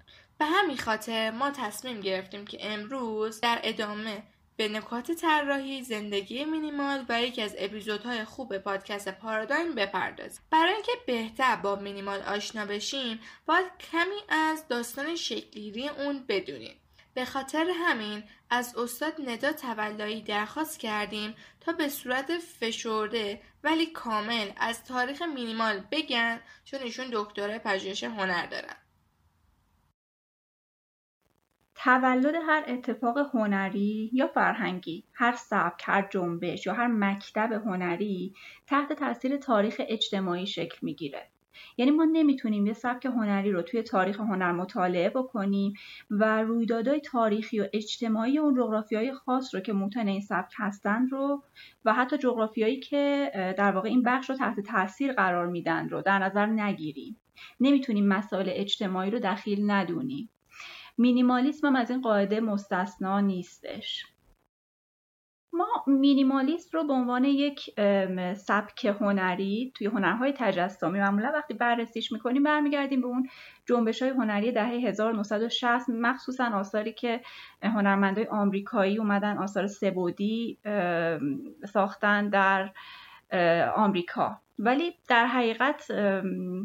به 0.41 0.47
همین 0.47 0.77
خاطر 0.77 1.31
ما 1.31 1.51
تصمیم 1.51 2.01
گرفتیم 2.01 2.45
که 2.45 2.59
امروز 2.61 3.41
در 3.41 3.61
ادامه 3.63 4.23
به 4.57 4.69
نکات 4.69 5.13
طراحی 5.13 5.83
زندگی 5.83 6.45
مینیمال 6.45 7.05
و 7.09 7.23
یکی 7.23 7.43
از 7.43 7.55
اپیزودهای 7.59 8.25
خوب 8.25 8.59
پادکست 8.59 9.09
پارادایم 9.09 9.75
بپردازیم. 9.75 10.43
برای 10.51 10.73
اینکه 10.73 10.93
بهتر 11.07 11.57
با 11.57 11.77
مینیمال 11.77 12.23
آشنا 12.23 12.67
بشیم 12.67 13.21
باید 13.47 13.67
کمی 13.93 14.21
از 14.29 14.69
داستان 14.69 15.17
شکلیری 15.17 15.89
اون 15.89 16.25
بدونیم. 16.29 16.77
به 17.15 17.25
خاطر 17.25 17.67
همین 17.75 18.25
از 18.51 18.77
استاد 18.77 19.15
ندا 19.27 19.53
تولایی 19.53 20.23
درخواست 20.23 20.81
کردیم 20.81 21.35
تا 21.61 21.73
به 21.73 21.89
صورت 21.89 22.39
فشرده 22.39 23.41
ولی 23.65 23.87
کامل 23.87 24.51
از 24.57 24.85
تاریخ 24.85 25.23
مینیمال 25.23 25.85
بگن 25.91 26.41
چون 26.65 26.81
ایشون 26.81 27.07
دکترای 27.13 27.59
پژوهش 27.59 28.05
هنر 28.05 28.47
دارن. 28.47 28.77
تولد 31.85 32.35
هر 32.47 32.65
اتفاق 32.67 33.19
هنری 33.19 34.11
یا 34.13 34.27
فرهنگی، 34.27 35.05
هر 35.15 35.33
سبک، 35.33 35.83
هر 35.85 36.09
جنبش 36.11 36.67
یا 36.67 36.73
هر 36.73 36.87
مکتب 36.87 37.53
هنری 37.53 38.35
تحت 38.67 38.93
تاثیر 38.93 39.37
تاریخ 39.37 39.81
اجتماعی 39.89 40.47
شکل 40.47 40.79
می‌گیره. 40.83 41.29
یعنی 41.77 41.91
ما 41.91 42.05
نمی‌تونیم 42.05 42.67
یه 42.67 42.73
سبک 42.73 43.07
هنری 43.07 43.53
رو 43.53 43.63
توی 43.63 43.83
تاریخ 43.83 44.21
هنر 44.21 44.53
مطالعه 44.53 45.11
بکنیم 45.11 45.73
و 46.11 46.43
رویدادهای 46.43 47.01
تاریخی 47.01 47.61
و 47.61 47.67
اجتماعی 47.73 48.39
اون 48.39 48.55
جغرافیای 48.55 49.13
خاص 49.13 49.55
رو 49.55 49.61
که 49.61 49.73
موتن 49.73 50.09
این 50.09 50.21
سبک 50.21 50.53
هستن 50.57 51.09
رو 51.09 51.43
و 51.85 51.95
حتی 51.95 52.19
جغرافیایی 52.19 52.81
که 52.81 53.31
در 53.59 53.73
واقع 53.73 53.89
این 53.89 54.03
بخش 54.03 54.31
رو 54.31 54.37
تحت 54.37 54.61
تاثیر 54.61 55.13
قرار 55.13 55.47
میدن 55.47 55.89
رو 55.89 56.03
در 56.03 56.19
نظر 56.19 56.47
نگیریم 56.47 57.17
نمی‌تونیم 57.61 58.07
مسائل 58.07 58.47
اجتماعی 58.49 59.11
رو 59.11 59.19
دخیل 59.19 59.71
ندونیم 59.71 60.31
مینیمالیسم 61.01 61.67
هم 61.67 61.77
از 61.77 61.91
این 61.91 62.01
قاعده 62.01 62.41
مستثنا 62.41 63.21
نیستش. 63.21 64.07
ما 65.53 65.67
مینیمالیسم 65.87 66.69
رو 66.73 66.87
به 66.87 66.93
عنوان 66.93 67.25
یک 67.25 67.81
سبک 68.35 68.85
هنری 68.85 69.73
توی 69.75 69.87
هنرهای 69.87 70.35
تجسمی 70.37 70.99
معمولا 70.99 71.33
وقتی 71.35 71.55
بررسیش 71.55 72.13
می‌کنیم 72.13 72.43
برمیگردیم 72.43 73.01
به 73.01 73.07
اون 73.07 73.29
جنبش 73.67 74.03
های 74.03 74.11
هنری 74.11 74.53
دهه 74.53 74.69
1960 74.69 75.89
مخصوصا 75.89 76.51
آثاری 76.55 76.93
که 76.93 77.21
هنرمندای 77.63 78.27
آمریکایی 78.27 78.99
اومدن 78.99 79.39
آثار 79.39 79.67
سبودی 79.67 80.59
ساختن 81.73 82.29
در 82.29 82.71
آمریکا. 83.77 84.41
ولی 84.63 84.95
در 85.09 85.27
حقیقت 85.27 85.85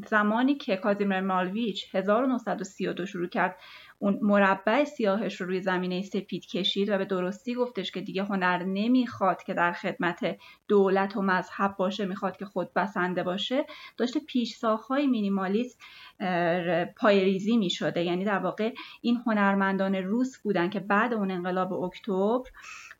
زمانی 0.07 0.55
که 0.55 0.77
کازیمر 0.77 1.21
مالویچ 1.21 1.95
1932 1.95 3.05
شروع 3.05 3.27
کرد 3.27 3.55
اون 4.05 4.19
مربع 4.21 4.83
سیاهش 4.83 5.41
رو 5.41 5.47
روی 5.47 5.61
زمینه 5.61 6.01
سپید 6.01 6.45
کشید 6.45 6.89
و 6.89 6.97
به 6.97 7.05
درستی 7.05 7.55
گفتش 7.55 7.91
که 7.91 8.01
دیگه 8.01 8.23
هنر 8.23 8.63
نمی‌خواد 8.63 9.43
که 9.43 9.53
در 9.53 9.71
خدمت 9.71 10.37
دولت 10.67 11.17
و 11.17 11.21
مذهب 11.21 11.75
باشه 11.77 12.05
می‌خواد 12.05 12.37
که 12.37 12.45
خود 12.45 12.73
بسنده 12.73 13.23
باشه. 13.23 13.65
داشته 13.97 14.19
پیش 14.19 14.55
ساخهای 14.55 15.07
مینیمالیست 15.07 15.81
پایریزی 16.97 17.57
می 17.57 17.69
شده 17.69 18.03
یعنی 18.03 18.25
در 18.25 18.39
واقع 18.39 18.73
این 19.01 19.21
هنرمندان 19.25 19.95
روس 19.95 20.39
بودن 20.41 20.69
که 20.69 20.79
بعد 20.79 21.13
اون 21.13 21.31
انقلاب 21.31 21.73
اکتبر 21.73 22.49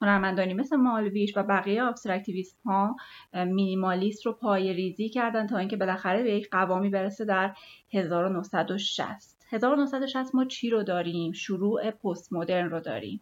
هنرمندانی 0.01 0.53
مثل 0.53 0.75
مالویچ 0.75 1.37
و 1.37 1.43
بقیه 1.43 1.83
abstractivist 1.83 2.59
ها 2.65 2.95
مینیمالیسم 3.33 4.25
رو 4.25 4.33
پایه 4.33 4.73
ریزی 4.73 5.09
کردن 5.09 5.47
تا 5.47 5.57
اینکه 5.57 5.77
بالاخره 5.77 6.23
به 6.23 6.33
یک 6.33 6.49
قوامی 6.49 6.89
برسه 6.89 7.25
در 7.25 7.53
1960 7.93 9.34
1960 9.49 10.35
ما 10.35 10.45
چی 10.45 10.69
رو 10.69 10.83
داریم؟ 10.83 11.31
شروع 11.31 11.91
پست 11.91 12.33
مدرن 12.33 12.69
رو 12.69 12.79
داریم. 12.79 13.21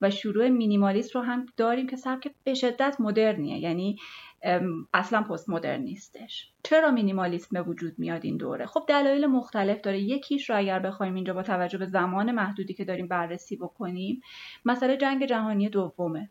و 0.00 0.10
شروع 0.10 0.48
مینیمالیسم 0.48 1.14
رو 1.14 1.20
هم 1.20 1.46
داریم 1.56 1.86
که 1.86 1.96
سبک 1.96 2.30
به 2.44 2.54
شدت 2.54 2.96
مدرنیه. 2.98 3.58
یعنی 3.58 3.98
اصلا 4.94 5.22
پست 5.22 5.50
مدرن 5.50 5.80
نیستش. 5.80 6.50
چرا 6.62 6.90
مینیمالیسم 6.90 7.48
به 7.52 7.62
وجود 7.62 7.98
میاد 7.98 8.24
این 8.24 8.36
دوره؟ 8.36 8.66
خب 8.66 8.84
دلایل 8.88 9.26
مختلف 9.26 9.80
داره. 9.80 10.00
یکیش 10.00 10.50
رو 10.50 10.58
اگر 10.58 10.78
بخوایم 10.78 11.14
اینجا 11.14 11.34
با 11.34 11.42
توجه 11.42 11.78
به 11.78 11.86
زمان 11.86 12.32
محدودی 12.32 12.74
که 12.74 12.84
داریم 12.84 13.08
بررسی 13.08 13.56
بکنیم 13.56 14.20
مسئله 14.64 14.96
جنگ 14.96 15.26
جهانی 15.26 15.68
دومه. 15.68 16.30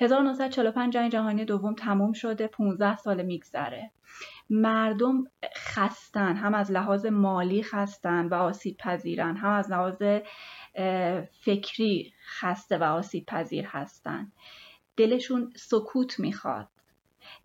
1945 0.00 0.92
جنگ 0.92 1.12
جهانی 1.12 1.44
دوم 1.44 1.74
تموم 1.74 2.12
شده 2.12 2.46
15 2.46 2.96
سال 2.96 3.22
میگذره. 3.22 3.90
مردم 4.50 5.24
خستن 5.56 6.36
هم 6.36 6.54
از 6.54 6.72
لحاظ 6.72 7.06
مالی 7.06 7.62
خستن 7.62 8.26
و 8.26 8.34
آسیب 8.34 8.76
پذیرن 8.76 9.36
هم 9.36 9.50
از 9.50 9.70
لحاظ 9.70 10.02
فکری 11.44 12.12
خسته 12.40 12.78
و 12.78 12.82
آسیب 12.82 13.26
پذیر 13.26 13.66
هستن. 13.66 14.32
دلشون 14.96 15.52
سکوت 15.56 16.20
می‌خواد. 16.20 16.68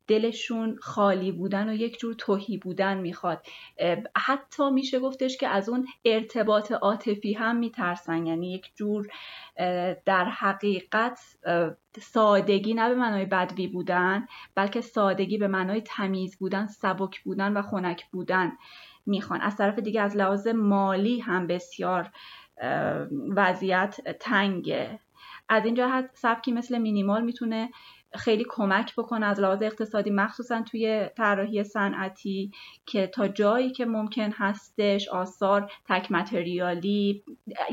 دلشون 0.08 0.78
خالی 0.82 1.32
بودن 1.32 1.70
و 1.70 1.74
یک 1.74 2.00
جور 2.00 2.13
توهی 2.13 2.58
بودن 2.58 2.98
می‌خواد. 2.98 3.46
حتی 4.17 4.72
میشه 4.72 5.00
گفتش 5.00 5.38
که 5.38 5.48
از 5.48 5.70
اون 5.70 5.88
ارتباط 6.06 6.72
عاطفی 6.72 7.34
هم 7.34 7.56
میترسن. 7.56 8.26
یعنی 8.26 8.54
یک 8.54 8.72
جور 8.76 9.08
در 10.06 10.26
حقیقت 10.26 11.20
سادگی 12.00 12.74
نه 12.74 12.89
به 12.89 12.96
معنای 12.96 13.26
بدوی 13.26 13.67
بودن 13.67 14.28
بلکه 14.56 14.82
سادگی 14.82 15.38
به 15.38 15.48
معنای 15.48 15.82
تمیز 15.82 16.38
بودن 16.39 16.67
سبک 16.67 17.24
بودن 17.24 17.54
و 17.54 17.62
خنک 17.62 18.06
بودن 18.12 18.52
می‌خوان. 19.06 19.41
از 19.41 19.58
طرف 19.58 19.80
دیگه 19.80 20.02
از 20.02 20.17
لحاظ 20.17 20.48
مالی 20.48 21.20
هم 21.20 21.48
بسیار 21.48 22.12
وضعیت 23.36 24.17
تنگه. 24.20 25.00
از 25.50 25.65
این 25.65 25.76
جهت 25.76 26.10
سبکی 26.13 26.52
مثل 26.52 26.78
مینیمال 26.78 27.24
می‌تونه 27.24 27.70
خیلی 28.15 28.45
کمک 28.50 28.95
بکنه 28.95 29.26
از 29.26 29.39
لحاظ 29.39 29.62
اقتصادی 29.62 30.10
مخصوصا 30.10 30.62
توی 30.62 31.10
طراحی 31.17 31.63
صنعتی 31.63 32.52
که 32.86 33.08
تا 33.08 33.28
جایی 33.28 33.71
که 33.71 33.86
ممکن 33.86 34.32
هستش 34.32 35.08
آثار 35.08 35.71
تک 35.89 36.12
متریالی 36.12 37.24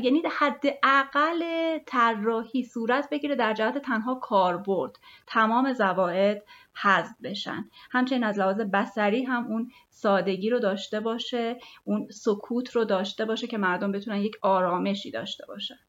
یعنی 0.01 0.23
حد 0.37 0.63
اقل 0.83 1.43
طراحی 1.85 2.63
صورت 2.63 3.09
بگیره 3.09 3.35
در 3.35 3.53
جهت 3.53 3.77
تنها 3.77 4.15
کاربرد 4.15 4.95
تمام 5.27 5.73
زواید 5.73 6.43
حذف 6.73 7.15
بشن. 7.23 7.69
همچنین 7.91 8.23
از 8.23 8.39
لحاظ 8.39 8.61
بسری 8.61 9.23
هم 9.23 9.47
اون 9.47 9.71
سادگی 9.89 10.49
رو 10.49 10.59
داشته 10.59 10.99
باشه 10.99 11.57
اون 11.83 12.07
سکوت 12.11 12.75
رو 12.75 12.85
داشته 12.85 13.25
باشه 13.25 13.47
که 13.47 13.57
مردم 13.57 13.91
بتونن 13.91 14.17
یک 14.17 14.35
آرامشی 14.41 15.11
داشته 15.11 15.45
باشن. 15.47 15.88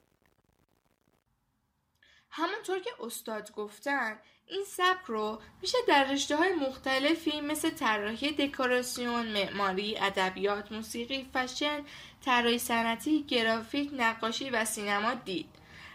همونطور 2.31 2.79
که 2.79 2.91
استاد 3.01 3.53
گفتن 3.53 4.19
این 4.47 4.65
سبک 4.65 5.05
رو 5.07 5.41
میشه 5.63 5.79
در 5.89 6.05
رشته 6.05 6.37
های 6.37 6.53
مختلفی 6.53 7.41
مثل 7.41 7.71
طراحی 7.71 8.33
دکوراسیون، 8.33 9.27
معماری، 9.27 9.99
ادبیات، 9.99 10.73
موسیقی، 10.73 11.31
فشن، 11.35 11.85
طراحی 12.25 12.59
صنعتی، 12.59 13.23
گرافیک، 13.23 13.91
نقاشی 13.93 14.51
و 14.51 14.65
سینما 14.65 15.15
دید. 15.15 15.47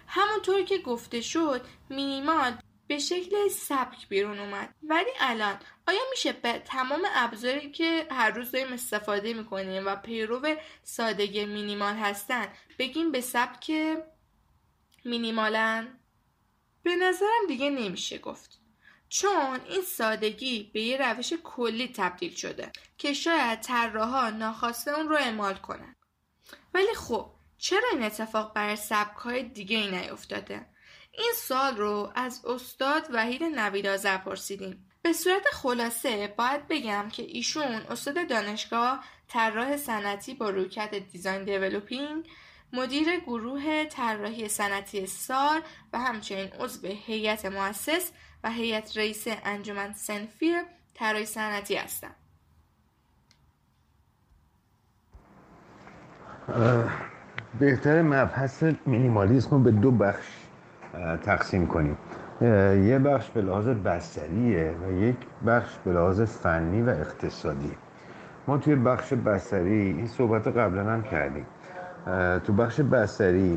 همونطور 0.07 0.63
که 0.63 0.77
گفته 0.77 1.21
شد 1.21 1.65
مینیمال 1.89 2.57
به 2.87 2.99
شکل 2.99 3.47
سبک 3.47 4.07
بیرون 4.09 4.39
اومد 4.39 4.75
ولی 4.83 5.09
الان 5.19 5.59
آیا 5.87 5.99
میشه 6.11 6.33
به 6.33 6.59
تمام 6.59 7.01
ابزاری 7.15 7.71
که 7.71 8.07
هر 8.11 8.31
روز 8.31 8.51
داریم 8.51 8.73
استفاده 8.73 9.33
می‌کنیم 9.33 9.85
و 9.85 9.95
پیرو 9.95 10.55
سادگی 10.83 11.45
مینیمال 11.45 11.93
هستن 11.93 12.47
بگیم 12.79 13.11
به 13.11 13.21
سبک 13.21 13.71
مینیمالن 15.05 15.99
به 16.85 16.95
نظرم 16.95 17.47
دیگه 17.47 17.69
نمیشه 17.69 18.17
گفت. 18.17 18.59
چون 19.09 19.59
این 19.69 19.81
سادگی 19.81 20.71
به 20.73 20.81
یه 20.81 20.97
روش 20.97 21.33
کلی 21.43 21.87
تبدیل 21.87 22.35
شده 22.35 22.71
که 22.97 23.13
شاید 23.13 23.59
طراحا 23.59 24.29
ناخواسته 24.29 24.91
اون 24.91 25.09
رو 25.09 25.15
اعمال 25.15 25.53
کنن. 25.53 25.95
ولی 26.73 26.93
خب 26.95 27.31
چرا 27.57 27.89
این 27.93 28.03
اتفاق 28.03 28.53
برای 28.53 28.75
سبک 28.75 29.17
های 29.17 29.43
دیگه 29.43 29.77
ای 29.77 29.91
نیفتاده؟ 29.91 30.65
این 31.11 31.31
سال 31.35 31.77
رو 31.77 32.11
از 32.15 32.45
استاد 32.45 33.07
وحید 33.11 33.43
نویدازر 33.43 34.17
پرسیدیم. 34.17 34.91
به 35.01 35.13
صورت 35.13 35.47
خلاصه 35.53 36.33
باید 36.37 36.67
بگم 36.67 37.09
که 37.09 37.23
ایشون 37.23 37.65
استاد 37.65 38.29
دانشگاه 38.29 39.05
طراح 39.27 39.77
صنعتی 39.77 40.33
با 40.33 40.49
رویکرد 40.49 41.11
دیزاین 41.11 41.43
دیولوپینگ 41.43 42.27
مدیر 42.77 43.19
گروه 43.19 43.85
طراحی 43.85 44.47
صنعتی 44.47 45.05
سال 45.05 45.61
و 45.93 45.99
همچنین 45.99 46.47
عضو 46.59 46.87
هیئت 46.87 47.45
مؤسس 47.45 48.11
و 48.43 48.49
هیئت 48.49 48.97
رئیس 48.97 49.27
انجمن 49.27 49.93
سنفی 49.93 50.53
طراحی 50.93 51.25
صنعتی 51.25 51.75
هستم. 51.75 52.15
بهتر 57.59 58.01
مبحث 58.01 58.63
مینیمالیسم 58.85 59.49
رو 59.49 59.59
به 59.59 59.71
دو 59.71 59.91
بخش 59.91 60.27
تقسیم 61.23 61.67
کنیم. 61.67 61.97
یه 62.87 62.99
بخش 62.99 63.29
به 63.29 63.41
لحاظ 63.41 63.67
بستریه 63.67 64.71
و 64.71 64.91
یک 64.91 65.17
بخش 65.47 65.75
به 65.85 65.91
لحاظ 65.91 66.21
فنی 66.21 66.81
و 66.81 66.89
اقتصادی. 66.89 67.71
ما 68.47 68.57
توی 68.57 68.75
بخش 68.75 69.13
بستری 69.13 69.81
این 69.81 70.07
صحبت 70.07 70.47
قبلا 70.47 70.91
هم 70.91 71.03
کردیم. 71.03 71.45
تو 72.43 72.53
بخش 72.53 72.79
بستری 72.81 73.55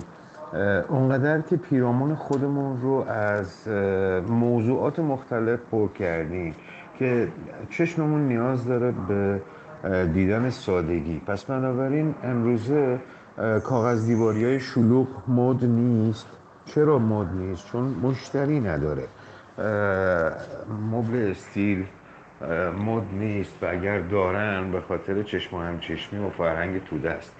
اونقدر 0.88 1.40
که 1.40 1.56
پیرامون 1.56 2.14
خودمون 2.14 2.80
رو 2.80 3.04
از 3.08 3.68
موضوعات 4.28 4.98
مختلف 4.98 5.60
پر 5.70 5.88
کردیم 5.88 6.54
که 6.98 7.28
چشممون 7.70 8.28
نیاز 8.28 8.64
داره 8.64 8.94
به 9.08 9.40
دیدن 10.14 10.50
سادگی. 10.50 11.22
پس 11.26 11.44
بنابراین 11.44 12.14
امروزه 12.24 12.98
کاغذ 13.64 14.06
دیواری 14.06 14.44
های 14.44 14.60
شلوغ 14.60 15.08
مد 15.28 15.64
نیست. 15.64 16.26
چرا 16.66 16.98
مد 16.98 17.32
نیست؟ 17.34 17.66
چون 17.66 17.84
مشتری 18.02 18.60
نداره. 18.60 19.04
مبل 20.90 21.30
استیل 21.30 21.86
مد 22.86 23.02
نیست 23.12 23.62
و 23.62 23.66
اگر 23.66 24.00
دارن 24.00 24.70
به 24.72 24.80
خاطر 24.80 25.22
چشم 25.22 25.56
و 25.56 25.60
همچشمی 25.60 26.26
و 26.26 26.30
فرهنگ 26.30 26.84
توده 26.84 27.10
است. 27.10 27.32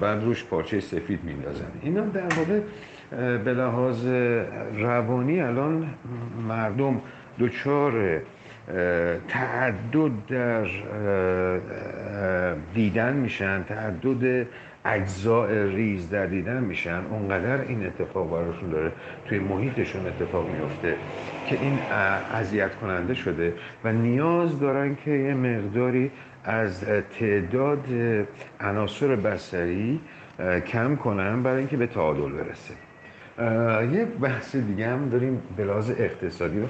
بعد 0.00 0.24
روش 0.24 0.44
پارچه 0.44 0.80
سفید 0.80 1.24
میندازن. 1.24 1.70
اینا 1.82 2.00
در 2.00 2.28
واقع 2.36 2.60
به 3.38 3.54
لحاظ 3.54 4.06
روانی 4.78 5.40
الان 5.40 5.86
مردم 6.48 7.00
دچار 7.40 8.20
تعدد 9.28 10.10
در 10.28 10.66
دیدن 12.74 13.12
میشن 13.12 13.62
تعدد 13.62 14.46
اجزاء 14.84 15.48
ریز 15.48 16.10
در 16.10 16.26
دیدن 16.26 16.62
میشن. 16.62 17.00
اونقدر 17.10 17.60
این 17.60 17.86
اتفاق 17.86 18.30
براشون 18.30 18.70
داره 18.70 18.92
توی 19.28 19.38
محیطشون 19.38 20.06
اتفاق 20.06 20.46
میفته 20.48 20.94
که 21.46 21.58
این 21.60 21.78
اذیت 22.34 22.74
کننده 22.74 23.14
شده 23.14 23.52
و 23.84 23.92
نیاز 23.92 24.60
دارن 24.60 24.96
که 25.04 25.10
یه 25.10 25.34
مقداری 25.34 26.10
از 26.48 26.84
تعداد 27.18 27.84
عناصر 28.60 29.16
بسری 29.16 30.00
کم 30.66 30.96
کنن 30.96 31.42
برای 31.42 31.58
اینکه 31.58 31.76
به 31.76 31.86
تعادل 31.86 32.32
برسه. 32.32 32.74
یه 33.92 34.04
بحث 34.04 34.56
دیگه 34.56 34.88
هم 34.88 35.08
داریم 35.08 35.42
به 35.56 35.64
لحاظ 35.64 35.90
اقتصادی 35.90 36.68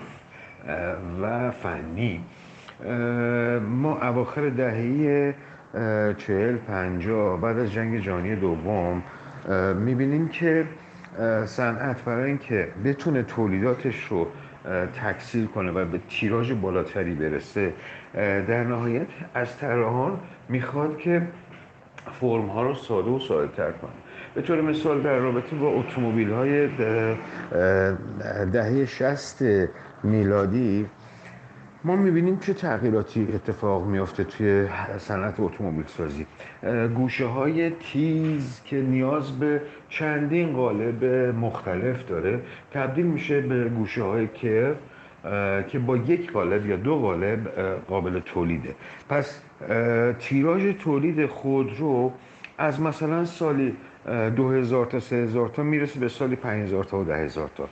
و 1.23 1.51
فنی. 1.51 2.25
ما 3.61 3.99
اواخر 4.03 4.49
دهه 4.49 5.35
چهل 6.17 6.57
پنجاه 6.57 7.41
بعد 7.41 7.59
از 7.59 7.73
جنگ 7.73 8.01
جهانی 8.01 8.37
دوم 8.37 9.03
می‌بینیم 9.77 10.29
که 10.29 10.65
صنعت 11.45 12.05
برای 12.05 12.25
اینکه 12.25 12.69
بتونه 12.85 13.23
تولیداتش 13.23 14.05
رو 14.05 14.27
تکثیر 15.05 15.47
کنه 15.47 15.71
و 15.73 15.85
به 15.85 16.01
تیراژ 16.09 16.53
بالاتری 16.53 17.15
برسه. 17.15 17.73
در 18.15 18.65
نهایت 18.65 19.07
از 19.35 19.57
طراحان 19.57 20.21
می‌خواد 20.49 20.99
که 20.99 21.23
فرم 22.21 22.47
ها 22.47 22.63
رو 22.63 22.75
ساده 22.75 23.11
و 23.11 23.19
ساده 23.19 23.57
تر 23.57 23.71
کنه. 23.73 23.91
به 24.35 24.43
طور 24.43 24.61
مثال 24.61 25.03
در 25.03 25.17
رابطه 25.19 25.57
با 25.57 25.69
اتومبیل 25.69 26.31
های 26.31 26.69
دهه 28.53 28.87
شست 28.87 29.45
میلادی 30.03 30.87
ما 31.85 31.97
می‌بینیم 31.97 32.39
چه 32.39 32.55
تغییراتی 32.55 33.29
اتفاق 33.35 33.87
میافته 33.87 34.25
توی 34.25 34.69
صنعت 34.99 35.41
اتومبیل 35.41 35.87
سازی. 35.87 36.27
گوشه 36.95 37.27
های 37.27 37.71
تیز 37.71 38.61
که 38.65 38.77
نیاز 38.77 39.39
به 39.39 39.61
چندین 39.89 40.53
قالب 40.53 41.05
مختلف 41.35 42.07
داره 42.09 42.41
تبدیل 42.71 43.07
میشه 43.07 43.41
به 43.41 43.69
گوشه 43.69 44.03
های 44.03 44.29
که 45.69 45.79
با 45.87 45.97
یک 45.97 46.33
قالب 46.33 46.67
یا 46.67 46.77
دو 46.77 46.99
قالب 46.99 47.49
قابل 47.89 48.21
تولیده. 48.21 48.75
پس 49.09 49.41
تیراژ 50.19 50.75
تولید 50.79 51.27
خودرو 51.27 52.13
از 52.59 52.81
مثلا 52.81 53.25
سالی 53.25 53.77
2000 54.37 54.87
تا 54.87 55.01
3000 55.01 55.49
تا 55.49 55.63
می‌رسه 55.63 56.01
به 56.01 56.09
سالی 56.09 56.37
5000 56.37 56.85
تا 56.85 56.99
و 56.99 57.05
10000 57.05 57.51
تا. 57.57 57.69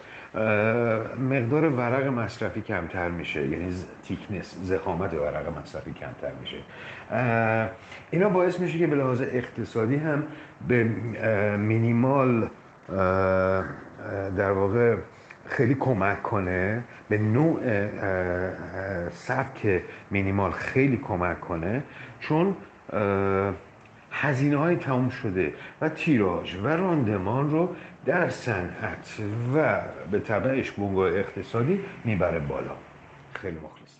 مقدار 1.30 1.68
ورق 1.68 2.06
مصرفی 2.06 2.60
کمتر 2.60 3.08
میشه 3.08 3.48
یعنی 3.48 3.74
تیکنس 4.02 4.56
زخامت 4.62 5.14
ورق 5.14 5.58
مصرفی 5.58 5.92
کمتر 5.92 6.32
میشه. 6.40 6.56
اینا 8.10 8.28
باعث 8.28 8.60
میشه 8.60 8.78
که 8.78 8.86
به 8.86 8.96
لحاظ 8.96 9.22
اقتصادی 9.22 9.96
هم 9.96 10.24
به 10.68 10.84
مینیمال 11.56 12.48
در 14.36 14.50
واقع 14.50 14.96
خیلی 15.46 15.74
کمک 15.74 16.22
کنه 16.22 16.84
به 17.08 17.18
نوع 17.18 17.60
سبک 19.10 19.82
مینیمال 20.10 20.50
خیلی 20.50 20.96
کمک 20.96 21.40
کنه. 21.40 21.82
چون 22.20 22.56
هزینه 24.20 24.56
های 24.56 24.76
تموم 24.76 25.08
شده 25.08 25.54
و 25.80 25.88
تیراژ 25.88 26.56
و 26.56 26.66
راندمان 26.66 27.50
رو 27.50 27.76
در 28.04 28.30
صنعت 28.30 29.20
و 29.54 29.82
به 30.10 30.20
طبعش 30.20 30.70
بونگاه 30.70 31.08
اقتصادی 31.08 31.80
می‌بره 32.04 32.38
بالا. 32.38 32.76
خیلی 33.34 33.58
مخلص 33.58 33.96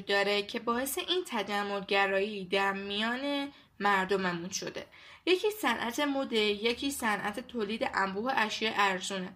وجود 0.00 0.08
داره 0.08 0.42
که 0.42 0.60
باعث 0.60 0.98
این 0.98 1.24
تجملگرایی 1.28 2.44
در 2.44 2.72
میان 2.72 3.52
مردممون 3.80 4.50
شده. 4.50 4.86
یکی 5.26 5.50
صنعت 5.50 6.00
مده 6.00 6.38
یکی 6.38 6.90
صنعت 6.90 7.40
تولید 7.40 7.90
انبوه 7.94 8.32
اشیاء 8.36 8.72
ارزونه. 8.76 9.32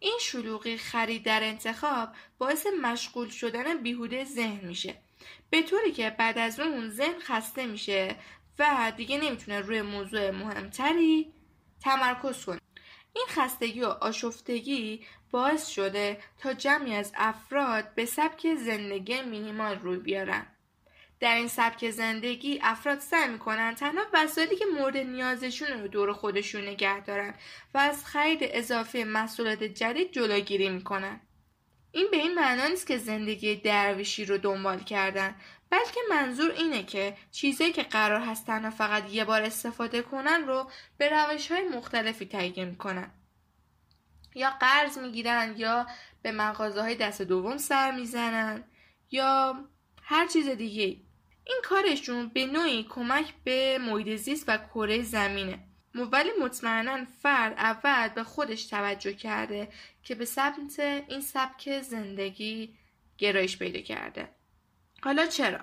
این 0.00 0.18
شلوغی 0.20 0.76
خرید 0.76 1.22
در 1.22 1.44
انتخاب 1.44 2.08
باعث 2.38 2.66
مشغول 2.82 3.28
شدن 3.28 3.82
بیهوده 3.82 4.24
ذهن 4.24 4.68
میشه. 4.68 4.94
به 5.50 5.62
طوری 5.62 5.92
که 5.92 6.10
بعد 6.10 6.38
از 6.38 6.60
اون 6.60 6.88
ذهن 6.90 7.18
خسته 7.18 7.66
میشه 7.66 8.16
و 8.58 8.92
دیگه 8.96 9.18
نمی‌تونه 9.18 9.60
روی 9.60 9.82
موضوع 9.82 10.30
مهمتری 10.30 11.32
تمرکز 11.80 12.44
کنه. 12.44 12.60
این 13.14 13.26
خستگی 13.28 13.80
و 13.80 13.86
آشفتگی 13.86 15.06
باعث 15.32 15.68
شده 15.68 16.18
تا 16.38 16.54
جمعی 16.54 16.94
از 16.94 17.12
افراد 17.16 17.94
به 17.94 18.06
سبک 18.06 18.54
زندگی 18.54 19.22
مینیمال 19.22 19.78
روی 19.78 19.96
بیارن. 19.96 20.46
در 21.20 21.34
این 21.34 21.48
سبک 21.48 21.90
زندگی 21.90 22.58
افراد 22.62 22.98
سعی 22.98 23.28
می‌کنن 23.28 23.74
تنها 23.74 24.04
وسایلی 24.12 24.56
که 24.56 24.64
مورد 24.78 24.96
نیازشون 24.96 25.68
رو 25.68 25.88
دور 25.88 26.12
خودشون 26.12 26.62
نگه 26.62 27.00
دارن 27.00 27.34
و 27.74 27.78
از 27.78 28.04
خرید 28.04 28.38
اضافه 28.42 29.04
محصولات 29.04 29.62
جدید 29.62 30.12
جلوگیری 30.12 30.68
می‌کنن. 30.68 31.20
این 31.92 32.08
به 32.10 32.16
این 32.16 32.34
معنا 32.34 32.66
نیست 32.66 32.86
که 32.86 32.98
زندگی 32.98 33.56
درویشی 33.56 34.24
رو 34.24 34.38
دنبال 34.38 34.78
کردن 34.78 35.34
بلکه 35.70 36.00
منظور 36.10 36.50
اینه 36.50 36.82
که 36.82 37.16
چیزایی 37.30 37.72
که 37.72 37.82
قرار 37.82 38.20
هست 38.20 38.46
تنها 38.46 38.70
فقط 38.70 39.10
یه 39.10 39.24
بار 39.24 39.42
استفاده 39.42 40.02
کنن 40.02 40.44
رو 40.46 40.70
به 40.98 41.08
روش 41.08 41.52
های 41.52 41.68
مختلفی 41.68 42.26
تهیه 42.26 42.64
می‌کنن 42.64 43.10
یا 44.34 44.50
قرض 44.50 44.98
می‌گیرن 44.98 45.54
یا 45.56 45.86
به 46.22 46.32
مغازه 46.32 46.80
های 46.82 46.94
دست 46.94 47.22
دوم 47.22 47.56
سر 47.56 47.90
می‌زنن 47.90 48.64
یا 49.10 49.64
هر 50.02 50.26
چیز 50.26 50.48
دیگه. 50.48 50.96
این 51.44 51.60
کارشون 51.64 52.28
به 52.28 52.46
نوعی 52.46 52.86
کمک 52.88 53.34
به 53.44 53.78
محیط 53.78 54.16
زیست 54.16 54.44
و 54.48 54.58
کره 54.58 55.02
زمینه. 55.02 55.58
ولی 55.94 56.30
مطمئنا 56.40 57.04
فرد 57.22 57.52
اول 57.52 58.08
به 58.08 58.24
خودش 58.24 58.66
توجه 58.66 59.12
کرده 59.12 59.68
که 60.02 60.14
به 60.14 60.24
سمت 60.24 60.78
این 60.78 61.20
سبک 61.20 61.80
زندگی 61.80 62.74
گرایش 63.18 63.58
پیدا 63.58 63.80
کرده. 63.80 64.28
حالا 65.02 65.26
چرا؟ 65.26 65.60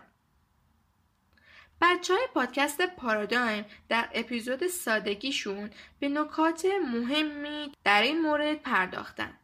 بچه 1.82 2.14
های 2.14 2.28
پادکست 2.34 2.82
پارادایم 2.82 3.66
در 3.90 4.10
اپیزود 4.14 4.68
سادگیشون 4.68 5.70
به 6.00 6.10
نکات 6.10 6.66
مهمی 6.94 7.72
در 7.84 8.02
این 8.02 8.22
مورد 8.22 8.62
پرداختن. 8.62 9.38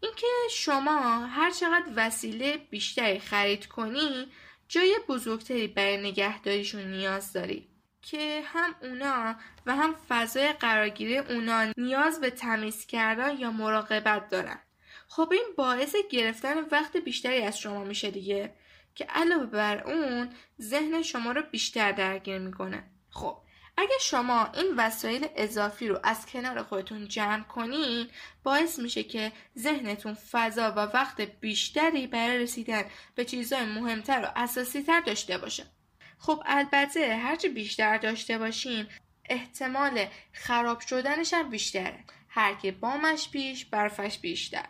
اینکه 0.00 0.26
شما 0.50 1.26
هر 1.26 1.50
چقدر 1.50 1.86
وسیله 1.96 2.56
بیشتری 2.56 3.18
خرید 3.18 3.66
کنی 3.66 4.28
جای 4.68 4.98
بزرگتری 5.08 5.66
برای 5.66 5.96
نگهداریشون 5.96 6.82
نیاز 6.82 7.32
داری. 7.32 7.68
که 8.02 8.42
هم 8.44 8.74
اونا 8.82 9.34
و 9.66 9.76
هم 9.76 9.94
فضای 10.08 10.52
قرارگیری 10.52 11.18
اونا 11.18 11.72
نیاز 11.76 12.20
به 12.20 12.30
تمیز 12.30 12.86
کردن 12.86 13.38
یا 13.38 13.50
مراقبت 13.50 14.28
دارن. 14.28 14.58
خب 15.08 15.28
این 15.32 15.44
باعث 15.56 15.96
گرفتن 16.10 16.58
وقت 16.72 16.96
بیشتری 16.96 17.42
از 17.42 17.58
شما 17.58 17.84
میشه 17.84 18.10
دیگه. 18.10 18.54
که 18.96 19.04
علاوه 19.04 19.46
بر 19.46 19.84
اون 19.84 20.30
ذهن 20.60 21.02
شما 21.02 21.32
رو 21.32 21.42
بیشتر 21.42 21.92
درگیر 21.92 22.38
می‌کنه. 22.38 22.84
خب 23.10 23.38
اگه 23.76 23.94
شما 24.00 24.46
این 24.54 24.74
وسایل 24.76 25.26
اضافی 25.36 25.88
رو 25.88 26.00
از 26.04 26.26
کنار 26.26 26.62
خودتون 26.62 27.08
جمع 27.08 27.42
کنین 27.42 28.08
باعث 28.42 28.78
میشه 28.78 29.02
که 29.02 29.32
ذهنتون 29.58 30.14
فضا 30.14 30.70
و 30.70 30.78
وقت 30.78 31.20
بیشتری 31.20 32.06
برای 32.06 32.38
رسیدن 32.38 32.84
به 33.14 33.24
چیزهای 33.24 33.64
مهمتر 33.64 34.20
و 34.24 34.32
اساسیتر 34.36 35.00
داشته 35.00 35.38
باشه. 35.38 35.64
خب 36.18 36.42
البته 36.46 37.16
هرچی 37.16 37.48
بیشتر 37.48 37.98
داشته 37.98 38.38
باشین 38.38 38.86
احتمال 39.24 40.06
خراب 40.32 40.80
شدنش 40.80 41.34
هم 41.34 41.50
بیشتره. 41.50 42.04
هر 42.28 42.54
که 42.54 42.72
بامش 42.72 43.30
پیش 43.30 43.64
برفش 43.64 44.18
بیشتر. 44.18 44.66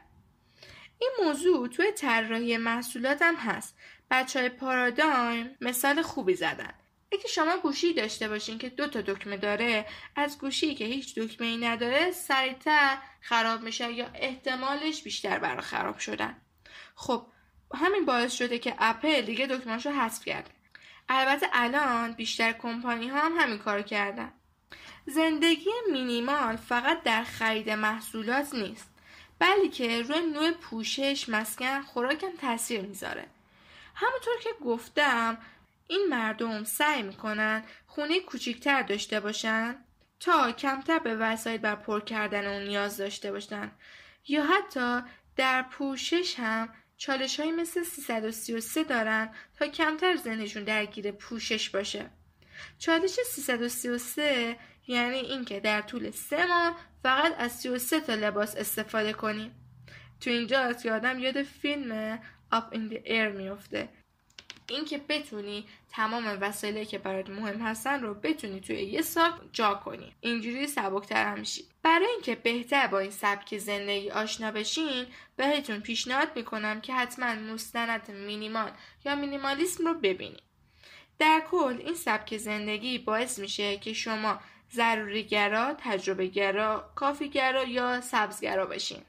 این 0.98 1.10
موضوع 1.24 1.68
توی 1.68 1.92
طراحی 1.92 2.56
محصولات 2.56 3.22
هم 3.22 3.34
هست. 3.34 3.76
بچه 4.10 4.40
های 4.40 4.48
پارادایم 4.48 5.56
مثال 5.60 6.02
خوبی 6.02 6.34
زدن. 6.34 6.74
اگه 7.12 7.28
شما 7.28 7.56
گوشی 7.56 7.94
داشته 7.94 8.28
باشین 8.28 8.58
که 8.58 8.68
دو 8.68 8.86
تا 8.86 9.00
دکمه 9.00 9.36
داره 9.36 9.86
از 10.16 10.38
گوشی 10.38 10.74
که 10.74 10.84
هیچ 10.84 11.18
دکمه 11.18 11.46
ای 11.46 11.56
نداره 11.56 12.10
سریعتر 12.10 12.98
خراب 13.20 13.62
میشه 13.62 13.92
یا 13.92 14.10
احتمالش 14.14 15.02
بیشتر 15.02 15.38
برای 15.38 15.60
خراب 15.60 15.98
شدن. 15.98 16.36
خب 16.94 17.26
همین 17.74 18.04
باعث 18.04 18.32
شده 18.32 18.58
که 18.58 18.74
اپل 18.78 19.20
دیگه 19.20 19.46
دکمهاشو 19.46 19.90
حذف 19.90 20.24
کرده. 20.24 20.50
البته 21.08 21.46
الان 21.52 22.12
بیشتر 22.12 22.52
کمپانی 22.52 23.08
ها 23.08 23.20
هم 23.20 23.32
همین 23.38 23.58
کار 23.58 23.82
کردن. 23.82 24.32
زندگی 25.06 25.70
مینیمال 25.92 26.56
فقط 26.56 27.02
در 27.02 27.24
خرید 27.24 27.70
محصولات 27.70 28.54
نیست. 28.54 28.95
بلکه 29.38 30.02
روی 30.02 30.20
نوع 30.20 30.50
پوشش 30.52 31.28
مسکن 31.28 31.82
خوراکم 31.82 32.36
تاثیر 32.40 32.80
می‌ذاره. 32.80 33.26
همونطور 33.94 34.34
که 34.42 34.50
گفتم 34.64 35.38
این 35.88 36.06
مردم 36.10 36.64
سعی 36.64 37.02
می‌کنن 37.02 37.64
خونه 37.86 38.20
کوچیکتر 38.20 38.82
داشته 38.82 39.20
باشن 39.20 39.76
تا 40.20 40.52
کمتر 40.52 40.98
به 40.98 41.16
وسایل 41.16 41.60
بر 41.60 41.74
پر 41.74 42.00
کردن 42.00 42.46
اون 42.46 42.62
نیاز 42.62 42.96
داشته 42.96 43.32
باشن. 43.32 43.70
یا 44.28 44.44
حتی 44.44 45.00
در 45.36 45.62
پوشش 45.62 46.34
هم 46.38 46.68
چالش 46.96 47.40
های 47.40 47.52
مثل 47.52 47.82
333 47.82 48.84
دارن 48.84 49.34
تا 49.58 49.66
کمتر 49.66 50.16
ذهنشون 50.16 50.64
درگیر 50.64 51.10
پوشش 51.10 51.70
باشه. 51.70 52.10
چالش 52.78 53.10
333 53.10 54.56
یعنی 54.86 55.18
اینکه 55.18 55.60
در 55.60 55.82
طول 55.82 56.10
سه 56.10 56.46
ماه 56.46 56.76
فقط 57.06 57.34
از 57.38 57.52
33 57.52 58.00
تا 58.00 58.14
لباس 58.14 58.56
استفاده 58.56 59.12
کنیم. 59.12 59.50
تو 60.20 60.30
اینجا 60.30 60.72
که 60.72 60.92
آدم 60.92 61.18
یاد 61.18 61.42
فیلم 61.42 62.16
Up 62.52 62.74
in 62.74 62.92
the 62.92 63.06
Air 63.06 63.36
میفته 63.36 63.88
اینکه 64.68 64.98
بتونی 65.08 65.66
تمام 65.88 66.38
وسایلی 66.40 66.86
که 66.86 66.98
برات 66.98 67.30
مهم 67.30 67.60
هستن 67.60 68.02
رو 68.02 68.14
بتونی 68.14 68.60
توی 68.60 68.76
یه 68.76 69.02
ساک 69.02 69.34
جا 69.52 69.74
کنی. 69.74 70.12
اینجوری 70.20 70.66
سبکتر 70.66 71.26
هم 71.26 71.38
میشی. 71.38 71.64
برای 71.82 72.06
اینکه 72.06 72.34
بهتر 72.34 72.86
با 72.86 72.98
این 72.98 73.10
سبک 73.10 73.58
زندگی 73.58 74.10
آشنا 74.10 74.50
بشین 74.50 75.06
بهتون 75.36 75.80
پیشنهاد 75.80 76.28
می‌کنم 76.36 76.80
که 76.80 76.94
حتما 76.94 77.34
مستند 77.34 78.10
مینیمال 78.10 78.70
یا 79.04 79.14
مینیمالیسم 79.14 79.86
رو 79.86 79.94
ببینید 79.94 80.42
در 81.18 81.42
کل 81.50 81.76
این 81.84 81.94
سبک 81.94 82.36
زندگی 82.36 82.98
باعث 82.98 83.38
میشه 83.38 83.76
که 83.76 83.92
شما 83.92 84.40
ضروری 84.72 85.24
گرا، 85.24 85.74
تجربه 85.78 86.26
گرا، 86.26 86.90
کافی 86.94 87.28
گرا 87.28 87.64
یا 87.64 88.00
سبزگرا 88.00 88.66
بشین 88.66 89.02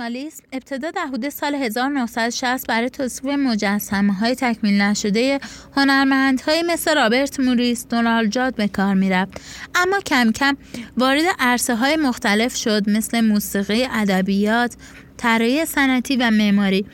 مینیمالیسم 0.00 0.42
ابتدا 0.52 0.90
در 0.90 1.06
حدود 1.06 1.28
سال 1.28 1.54
1960 1.54 2.66
برای 2.66 2.90
توصیف 2.90 3.24
مجسمه 3.24 4.12
های 4.12 4.34
تکمیل 4.34 4.80
نشده 4.80 5.38
هنرمندهایی 5.76 6.62
مثل 6.62 6.94
رابرت 6.94 7.40
موریس، 7.40 7.86
دونالد 7.88 8.30
جاد 8.30 8.54
به 8.54 8.68
کار 8.68 8.94
می‌رفت. 8.94 9.40
اما 9.74 10.00
کم 10.00 10.32
کم 10.32 10.56
وارد 10.96 11.22
عرصه 11.38 11.74
های 11.74 11.96
مختلف 11.96 12.56
شد 12.56 12.90
مثل 12.90 13.20
موسیقی 13.20 13.88
ادبیات 13.90 14.76
طراحی 15.16 15.64
صنعتی 15.64 16.16
و 16.16 16.30
معماری. 16.30 16.86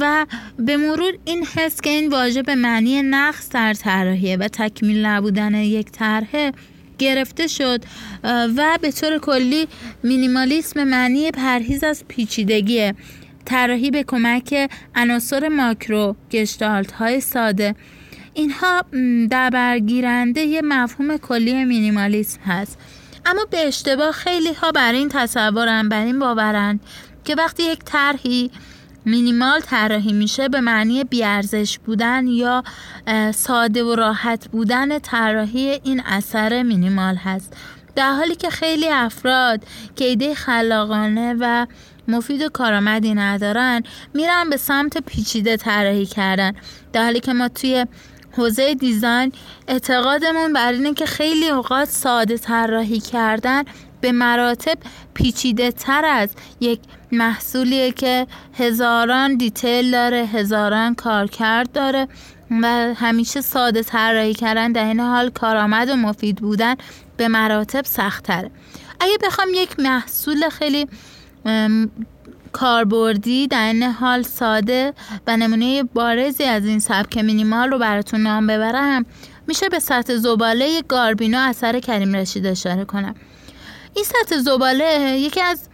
و 0.00 0.26
به 0.58 0.76
مرور 0.76 1.12
این 1.24 1.46
حس 1.46 1.80
که 1.80 1.90
این 1.90 2.10
واژه 2.10 2.42
به 2.42 2.54
معنی 2.54 3.02
نقص 3.02 3.48
در 3.48 3.74
طراحی 3.74 4.36
و 4.36 4.48
تکمیل 4.48 5.06
نبودن 5.06 5.54
یک 5.54 5.90
طرحه 5.90 6.52
گرفته 6.98 7.46
شد 7.46 7.84
و 8.24 8.78
به 8.82 8.92
طور 8.92 9.18
کلی 9.18 9.68
مینیمالیسم 10.02 10.84
معنی 10.84 11.30
پرهیز 11.30 11.84
از 11.84 12.04
پیچیدگی 12.08 12.92
طراحی 13.44 13.90
به 13.90 14.02
کمک 14.02 14.70
عناصر 14.94 15.48
ماکرو 15.48 16.16
گشتالت 16.30 16.92
های 16.92 17.20
ساده. 17.20 17.74
اینها 18.34 18.84
در 19.30 19.50
برگیرنده 19.50 20.40
یه 20.40 20.62
مفهوم 20.62 21.16
کلی 21.16 21.64
مینیمالیسم 21.64 22.40
هست. 22.46 22.78
اما 23.26 23.44
به 23.50 23.66
اشتباه 23.66 24.12
خیلی 24.12 24.52
ها 24.52 24.72
بر 24.72 24.92
این 24.92 25.08
تصورن 25.08 25.88
بر 25.88 26.04
این 26.04 26.18
باورن 26.18 26.80
که 27.24 27.34
وقتی 27.34 27.62
یک 27.62 27.78
طرحی 27.84 28.50
مینیمال 29.04 29.60
طراحی 29.60 30.12
میشه 30.12 30.48
به 30.48 30.60
معنی 30.60 31.04
بیارزش 31.04 31.78
بودن 31.78 32.26
یا 32.26 32.62
ساده 33.34 33.84
و 33.84 33.94
راحت 33.94 34.48
بودن 34.48 34.98
طراحی 34.98 35.80
این 35.84 36.02
اثر 36.06 36.62
مینیمال 36.62 37.14
هست. 37.14 37.56
در 37.96 38.12
حالی 38.12 38.34
که 38.34 38.50
خیلی 38.50 38.88
افراد 38.88 39.64
که 39.96 40.04
ایده 40.04 40.34
خلاقانه 40.34 41.36
و 41.40 41.66
مفید 42.08 42.42
و 42.42 42.48
کارآمدی 42.48 43.14
ندارن 43.14 43.82
میرن 44.14 44.50
به 44.50 44.56
سمت 44.56 44.98
پیچیده 44.98 45.56
طراحی 45.56 46.06
کردن. 46.06 46.52
در 46.92 47.04
حالی 47.04 47.20
که 47.20 47.32
ما 47.32 47.48
توی 47.48 47.86
حوزه 48.32 48.74
دیزاین 48.74 49.32
اعتقادمون 49.68 50.52
بر 50.52 50.72
اینه 50.72 50.94
که 50.94 51.06
خیلی 51.06 51.48
اوقات 51.48 51.88
ساده 51.88 52.38
طراحی 52.38 53.00
کردن 53.00 53.62
به 54.04 54.12
مراتب 54.12 54.78
پیچیده 55.14 55.72
تر 55.72 56.04
از 56.04 56.30
یک 56.60 56.80
محصولیه 57.12 57.92
که 57.92 58.26
هزاران 58.58 59.36
دیتیل 59.36 59.90
داره 59.90 60.16
هزاران 60.16 60.94
کارکرد 60.94 61.72
داره 61.72 62.08
و 62.62 62.94
همیشه 62.96 63.40
ساده 63.40 63.82
طراحی 63.82 64.34
کردن 64.34 64.72
در 64.72 64.84
این 64.84 65.00
حال 65.00 65.30
کارآمد 65.30 65.90
و 65.90 65.96
مفید 65.96 66.36
بودن 66.36 66.74
به 67.16 67.28
مراتب 67.28 67.84
سختره 67.84 68.50
اگه 69.00 69.18
بخوام 69.24 69.48
یک 69.54 69.80
محصول 69.80 70.48
خیلی 70.48 70.88
کاربردی 72.52 73.46
در 73.46 73.66
این 73.66 73.82
حال 73.82 74.22
ساده 74.22 74.92
و 75.26 75.36
نمونه 75.36 75.82
بارزی 75.82 76.44
از 76.44 76.64
این 76.64 76.78
سبک 76.78 77.18
مینیمال 77.18 77.70
رو 77.70 77.78
براتون 77.78 78.20
نام 78.20 78.46
ببرم 78.46 79.06
میشه 79.46 79.68
به 79.68 79.78
سطح 79.78 80.16
زباله 80.16 80.82
گاربینو 80.88 81.38
اثر 81.40 81.80
کریم 81.80 82.16
رشید 82.16 82.46
اشاره 82.46 82.84
کنم. 82.84 83.14
این 83.94 84.04
سطح 84.04 84.38
زباله 84.38 85.18
یکی 85.18 85.40
از 85.40 85.68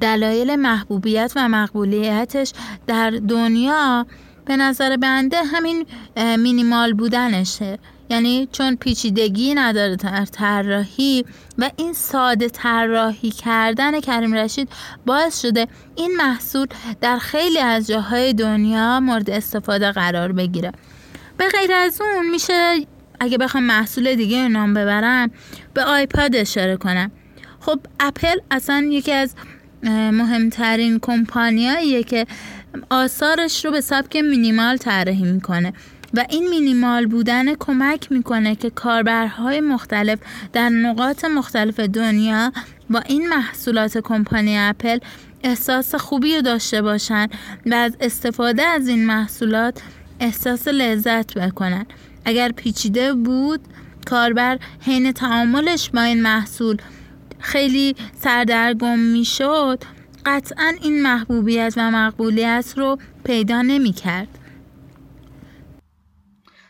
دلایل 0.00 0.56
محبوبیت 0.56 1.32
و 1.36 1.48
مقبولیتش 1.48 2.52
در 2.86 3.10
دنیا 3.10 4.06
به 4.44 4.56
نظر 4.56 4.96
بنده 4.96 5.36
همین 5.42 5.86
مینیمال 6.38 6.92
بودنشه. 6.92 7.78
یعنی 8.10 8.48
چون 8.52 8.76
پیچیدگی 8.76 9.54
نداره 9.54 9.96
در 9.96 10.24
طراحی 10.24 11.24
و 11.58 11.70
این 11.76 11.92
ساده 11.92 12.48
طراحی 12.48 13.30
کردن 13.30 14.00
کریم 14.00 14.34
رشید 14.34 14.68
باعث 15.06 15.40
شده 15.42 15.66
این 15.96 16.16
محصول 16.16 16.66
در 17.00 17.18
خیلی 17.18 17.58
از 17.58 17.86
جاهای 17.86 18.32
دنیا 18.32 19.00
مورد 19.00 19.30
استفاده 19.30 19.92
قرار 19.92 20.32
بگیره. 20.32 20.72
به 21.36 21.48
غیر 21.48 21.72
از 21.72 22.00
اون 22.00 22.30
میشه 22.30 22.86
اگه 23.20 23.38
بخوام 23.38 23.64
محصول 23.64 24.14
دیگه 24.14 24.48
نام 24.48 24.74
ببرم 24.74 25.30
به 25.74 25.84
آیپاد 25.84 26.36
اشاره 26.36 26.76
کنم. 26.76 27.10
خب 27.66 27.80
اپل 28.00 28.38
اصلا 28.50 28.88
یکی 28.90 29.12
از 29.12 29.34
مهمترین 30.12 30.98
کمپانیاییه 31.02 32.02
که 32.02 32.26
آثارش 32.90 33.64
رو 33.64 33.70
به 33.70 33.80
سبک 33.80 34.16
مینیمال 34.16 34.76
طراحی 34.76 35.32
می‌کنه 35.32 35.72
و 36.14 36.24
این 36.30 36.48
مینیمال 36.48 37.06
بودن 37.06 37.54
کمک 37.54 38.12
می‌کنه 38.12 38.54
که 38.54 38.70
کاربرهای 38.70 39.60
مختلف 39.60 40.18
در 40.52 40.68
نقاط 40.68 41.24
مختلف 41.24 41.80
دنیا 41.80 42.52
با 42.90 43.00
این 43.00 43.28
محصولات 43.28 43.98
کمپانی 43.98 44.58
اپل 44.58 44.98
احساس 45.44 45.94
خوبی 45.94 46.36
رو 46.36 46.42
داشته 46.42 46.82
باشن 46.82 47.26
و 47.66 47.74
از 47.74 47.96
استفاده 48.00 48.62
از 48.62 48.88
این 48.88 49.06
محصولات 49.06 49.82
احساس 50.20 50.68
لذت 50.68 51.38
بکنن. 51.38 51.86
اگر 52.24 52.52
پیچیده 52.52 53.12
بود 53.14 53.60
کاربر 54.06 54.58
حین 54.80 55.12
تعاملش 55.12 55.90
با 55.90 56.00
این 56.00 56.22
محصول 56.22 56.76
خیلی 57.46 57.96
سردرگم 58.20 58.98
می‌شد 58.98 59.82
قطعا 60.26 60.74
این 60.82 61.02
محبوبیت 61.02 61.74
و 61.76 61.90
مقبولیت 61.90 62.74
رو 62.76 62.98
پیدا 63.24 63.62
نمی 63.62 63.92
کرد. 63.92 64.38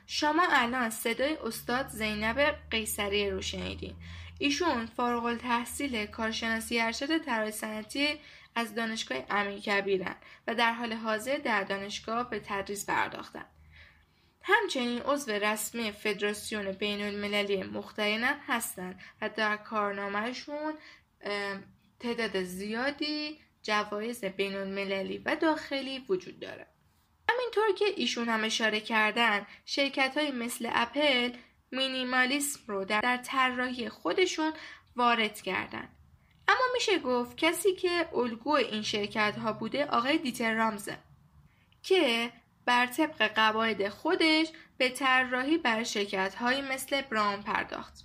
شما 0.06 0.42
الان 0.50 0.90
صدای 0.90 1.36
استاد 1.44 1.88
زینب 1.88 2.54
قیصری 2.70 3.30
رو 3.30 3.42
شنیدین 3.42 3.94
ایشون 4.38 4.86
فارغ 4.86 5.24
التحصیل 5.24 6.06
کارشناسی 6.06 6.80
ارشد 6.80 7.18
طراحی 7.18 7.50
صنعتی 7.50 8.08
از 8.54 8.74
دانشگاه 8.74 9.18
امیرکبیرن 9.30 10.16
و 10.46 10.54
در 10.54 10.72
حال 10.72 10.92
حاضر 10.92 11.36
در 11.44 11.62
دانشگاه 11.64 12.30
به 12.30 12.40
تدریس 12.46 12.86
پرداختن 12.86 13.44
همچنین 14.48 15.02
عضو 15.02 15.32
رسمی 15.32 15.92
فدراسیون 15.92 16.72
بین 16.72 17.02
المللی 17.02 17.62
مخترین 17.62 18.24
هم 18.24 18.36
هستند 18.46 19.00
و 19.22 19.28
در 19.28 19.56
کارنامهشون 19.56 20.74
تعداد 22.00 22.42
زیادی 22.42 23.40
جوایز 23.62 24.24
بین 24.24 24.54
المللی 24.54 25.18
و 25.18 25.36
داخلی 25.36 25.98
وجود 26.08 26.40
داره. 26.40 26.66
همینطور 27.30 27.74
که 27.78 27.84
ایشون 27.96 28.28
هم 28.28 28.44
اشاره 28.44 28.80
کردن 28.80 29.46
شرکت 29.64 30.18
های 30.18 30.30
مثل 30.30 30.68
اپل 30.72 31.32
مینیمالیسم 31.72 32.60
رو 32.66 32.84
در, 32.84 33.00
در 33.00 33.16
طراحی 33.16 33.88
خودشون 33.88 34.52
وارد 34.96 35.40
کردن. 35.40 35.88
اما 36.48 36.64
میشه 36.74 36.98
گفت 36.98 37.36
کسی 37.36 37.74
که 37.74 38.08
الگو 38.14 38.50
این 38.50 38.82
شرکت 38.82 39.38
ها 39.38 39.52
بوده 39.52 39.84
آقای 39.86 40.18
دیتر 40.18 40.54
رامزه 40.54 40.98
که 41.82 42.32
بر 42.66 42.86
طبق 42.86 43.22
قواعد 43.34 43.88
خودش 43.88 44.48
به 44.78 44.88
طراحی 44.88 45.58
بر 45.58 45.84
شرکت 45.84 46.34
های 46.34 46.62
مثل 46.62 47.02
براون 47.02 47.42
پرداخت. 47.42 48.04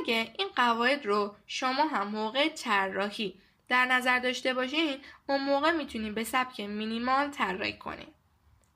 اگه 0.00 0.34
این 0.38 0.48
قواعد 0.56 1.06
رو 1.06 1.36
شما 1.46 1.86
هم 1.86 2.06
موقع 2.08 2.48
طراحی 2.48 3.40
در 3.68 3.86
نظر 3.86 4.18
داشته 4.18 4.54
باشین 4.54 4.98
اون 5.26 5.44
موقع 5.44 5.70
می‌تونین 5.70 6.14
به 6.14 6.24
سبک 6.24 6.60
مینیمال 6.60 7.30
طراحی 7.30 7.78
کنین. 7.78 8.08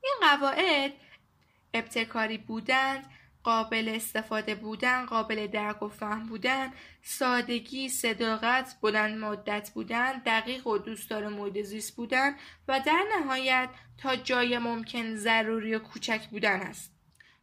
این 0.05 0.15
قواعد 0.21 0.93
ابتکاری 1.75 2.39
بودند 2.39 3.11
قابل 3.47 3.89
استفاده 3.89 4.55
بودن، 4.55 5.07
قابل 5.07 5.47
درک 5.47 5.83
و 5.83 5.89
فهم 5.89 6.27
بودن، 6.27 6.73
سادگی، 7.03 7.89
صداقت، 7.89 8.77
بلند 8.83 9.19
مدت 9.19 9.71
بودن، 9.75 10.23
دقیق 10.27 10.67
و 10.67 10.79
دوستدار 10.79 11.29
محیط 11.29 11.65
زیست 11.65 11.97
بودن 11.97 12.37
و 12.69 12.81
در 12.81 13.03
نهایت 13.17 13.69
تا 13.99 14.17
جای 14.17 14.59
ممکن 14.59 15.15
ضروری 15.15 15.75
و 15.75 15.79
کوچک 15.79 16.29
بودن 16.29 16.61
است. 16.61 16.93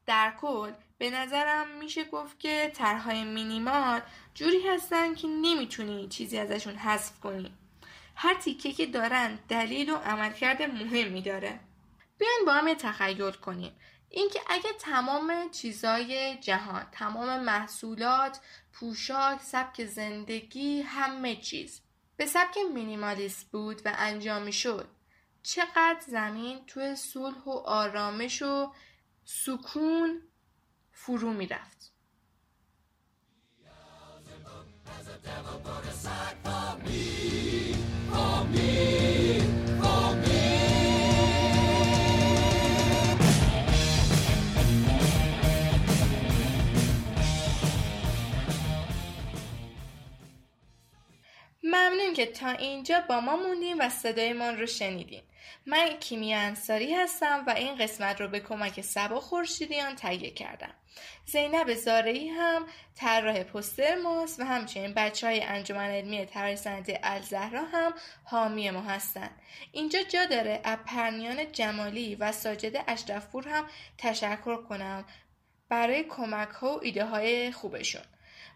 در 0.05 0.33
کل 0.41 0.71
به 0.97 1.09
نظرم 1.09 1.67
میشه 1.79 2.03
گفت 2.03 2.39
که 2.39 2.71
طرحهای 2.75 3.23
مینیمال 3.23 4.01
جوری 4.33 4.67
هستن 4.67 5.15
که 5.15 5.27
نمی‌تونی 5.27 6.07
چیزی 6.07 6.37
ازشون 6.37 6.75
حذف 6.75 7.19
کنی. 7.19 7.53
هر 8.15 8.33
تیکه 8.33 8.71
که 8.71 8.85
دارن 8.85 9.39
دلیل 9.49 9.89
و 9.89 9.95
عملکرد 9.95 10.61
مهمی 10.61 11.21
داره. 11.21 11.59
بیاین 12.17 12.43
با 12.45 12.53
هم 12.53 12.73
تخیل 12.73 13.31
کنیم 13.31 13.71
اینکه 14.15 14.41
اگه 14.47 14.73
تمام 14.79 15.49
چیزای 15.51 16.37
جهان 16.37 16.87
تمام 16.91 17.43
محصولات 17.43 18.39
پوشاک 18.73 19.41
سبک 19.41 19.85
زندگی 19.85 20.81
همه 20.81 21.35
چیز 21.35 21.81
به 22.17 22.25
سبک 22.25 22.57
مینیمالیست 22.73 23.51
بود 23.51 23.81
و 23.85 23.93
انجامی 23.97 24.53
شد 24.53 24.87
چقدر 25.43 25.99
زمین 26.07 26.65
توی 26.65 26.95
صلح 26.95 27.43
و 27.43 27.49
آرامش 27.65 28.41
و 28.41 28.73
سکون 29.25 30.21
فرو 30.91 31.33
می‌رفت. 31.33 31.93
ممنون 52.03 52.15
که 52.15 52.25
تا 52.25 52.49
اینجا 52.49 53.01
با 53.01 53.19
ما 53.19 53.35
موندین 53.35 53.81
و 53.81 53.89
صدایمان 53.89 54.57
رو 54.57 54.65
شنیدین. 54.65 55.23
من 55.65 55.97
کیمیا 55.99 56.39
انصاری 56.39 56.93
هستم 56.93 57.43
و 57.47 57.49
این 57.49 57.75
قسمت 57.75 58.21
رو 58.21 58.27
به 58.27 58.39
کمک 58.39 58.81
سبا 58.81 59.19
خورشیدیان 59.19 59.95
تهیه 59.95 60.31
کردم. 60.31 60.73
زینب 61.25 61.73
زارعی 61.73 62.29
هم 62.29 62.65
طراح 62.95 63.43
پوستر 63.43 63.95
ماست 63.95 64.39
و 64.39 64.43
همچنین 64.43 64.93
بچه 64.93 65.27
های 65.27 65.43
انجمن 65.43 65.89
علمی 65.89 66.25
طراحی 66.25 66.55
صنعتی 66.55 66.97
الزهرا 67.03 67.63
هم 67.63 67.93
حامی 68.23 68.71
ما 68.71 68.81
هستند. 68.81 69.41
اینجا 69.71 70.03
جا 70.03 70.25
داره 70.25 70.61
اپرنیان 70.63 71.51
جمالی 71.51 72.15
و 72.15 72.31
ساجد 72.31 72.83
اشرفپور 72.87 73.47
هم 73.47 73.65
تشکر 73.97 74.63
کنم 74.63 75.05
برای 75.69 76.03
کمک 76.03 76.49
ها 76.49 76.77
و 76.77 76.83
ایده 76.83 77.05
های 77.05 77.51
خوبشون. 77.51 78.03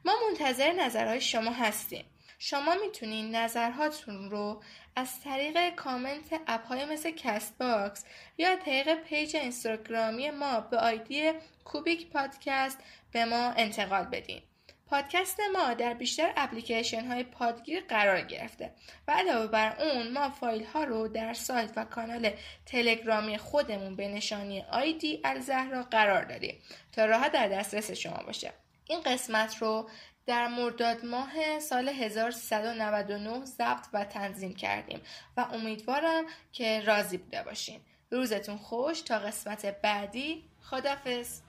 ما 0.05 0.13
منتظر 0.29 0.71
نظرهای 0.73 1.21
شما 1.21 1.51
هستیم. 1.51 2.05
شما 2.39 2.75
می‌تونین 2.85 3.35
نظرهاتون 3.35 4.31
رو 4.31 4.63
از 4.95 5.21
طریق 5.21 5.75
کامنت 5.75 6.41
app 6.47 6.65
های 6.65 6.85
مثل 6.85 7.11
Castbox 7.11 8.05
یا 8.37 8.55
طریق 8.55 8.95
پیج 8.95 9.35
اینستاگرامی 9.35 10.31
ما 10.31 10.59
به 10.59 10.77
آیدی 10.77 11.31
Cubic 11.65 12.09
Podcast 12.09 12.79
به 13.11 13.25
ما 13.25 13.51
انتقال 13.51 14.03
بدین. 14.03 14.41
پادکست 14.89 15.39
ما 15.53 15.73
در 15.73 15.93
بیشتر 15.93 16.33
اپلیکیشن 16.37 17.05
های 17.05 17.23
پادگیر 17.23 17.83
قرار 17.89 18.21
گرفته 18.21 18.71
و 19.07 19.11
علاوه 19.11 19.47
بر 19.47 19.81
اون 19.81 20.11
ما 20.11 20.29
فایل 20.29 20.65
ها 20.65 20.83
رو 20.83 21.07
در 21.07 21.33
سایت 21.33 21.71
و 21.75 21.85
کانال 21.85 22.31
تلگرامی 22.65 23.37
خودمون 23.37 23.95
به 23.95 24.07
نشانی 24.07 24.61
آیدی 24.71 25.21
الزهرا 25.23 25.83
قرار 25.83 26.23
دادیم 26.23 26.61
تا 26.91 27.05
راحت 27.05 27.31
در 27.31 27.47
دسترس 27.47 27.91
شما 27.91 28.23
باشه 28.25 28.53
این 28.85 29.01
قسمت 29.01 29.57
رو 29.57 29.89
در 30.27 30.47
مرداد 30.47 31.05
ماه 31.05 31.59
سال 31.59 31.89
1399 31.89 33.45
ضبط 33.45 33.85
و 33.93 34.05
تنظیم 34.05 34.53
کردیم 34.53 35.01
و 35.37 35.45
امیدوارم 35.53 36.23
که 36.51 36.81
راضی 36.81 37.17
بوده 37.17 37.43
باشین. 37.43 37.81
روزتون 38.11 38.57
خوش 38.57 39.01
تا 39.01 39.19
قسمت 39.19 39.81
بعدی. 39.81 40.43
خدافز 40.61 41.41